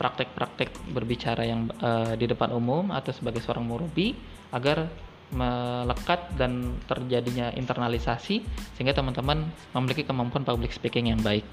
[0.00, 4.16] praktek-praktek berbicara yang uh, di depan umum atau sebagai seorang murubi
[4.50, 4.90] agar
[5.34, 8.44] melekat dan terjadinya internalisasi
[8.76, 11.46] sehingga teman-teman memiliki kemampuan public speaking yang baik.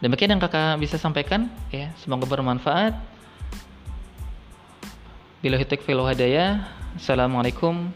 [0.00, 2.96] Demikian yang kakak bisa sampaikan ya, semoga bermanfaat.
[5.40, 6.00] Bila hitik fil.
[6.96, 7.92] Assalamualaikum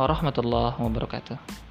[0.00, 1.69] warahmatullahi wabarakatuh.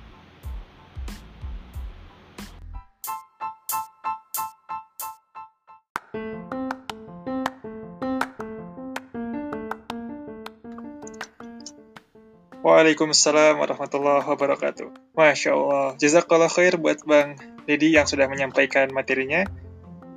[12.59, 15.15] Waalaikumsalam warahmatullahi wabarakatuh.
[15.15, 15.95] Masya Allah.
[15.95, 19.47] Jazakallah khair buat Bang Dedi yang sudah menyampaikan materinya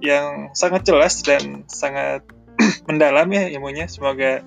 [0.02, 2.26] yang sangat jelas dan sangat
[2.90, 3.86] mendalam ya ilmunya.
[3.86, 4.42] Semoga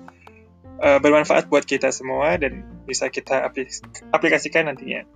[0.76, 3.48] uh, bermanfaat buat kita semua dan bisa kita
[4.12, 5.08] aplikasikan nantinya.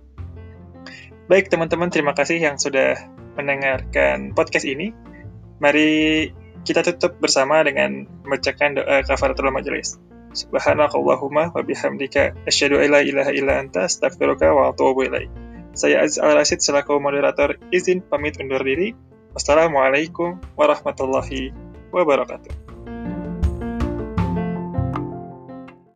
[1.29, 2.97] Baik teman-teman, terima kasih yang sudah
[3.37, 4.89] mendengarkan podcast ini.
[5.61, 6.33] Mari
[6.65, 10.01] kita tutup bersama dengan membacakan doa kafaratul majelis.
[10.31, 15.27] Subhanakallahumma wa bihamdika asyhadu an la ilaha illa anta astaghfiruka wa atubu ilaik.
[15.75, 18.95] Saya Aziz Al-Rasid selaku moderator izin pamit undur diri.
[19.31, 21.55] Wassalamualaikum warahmatullahi
[21.95, 22.60] wabarakatuh.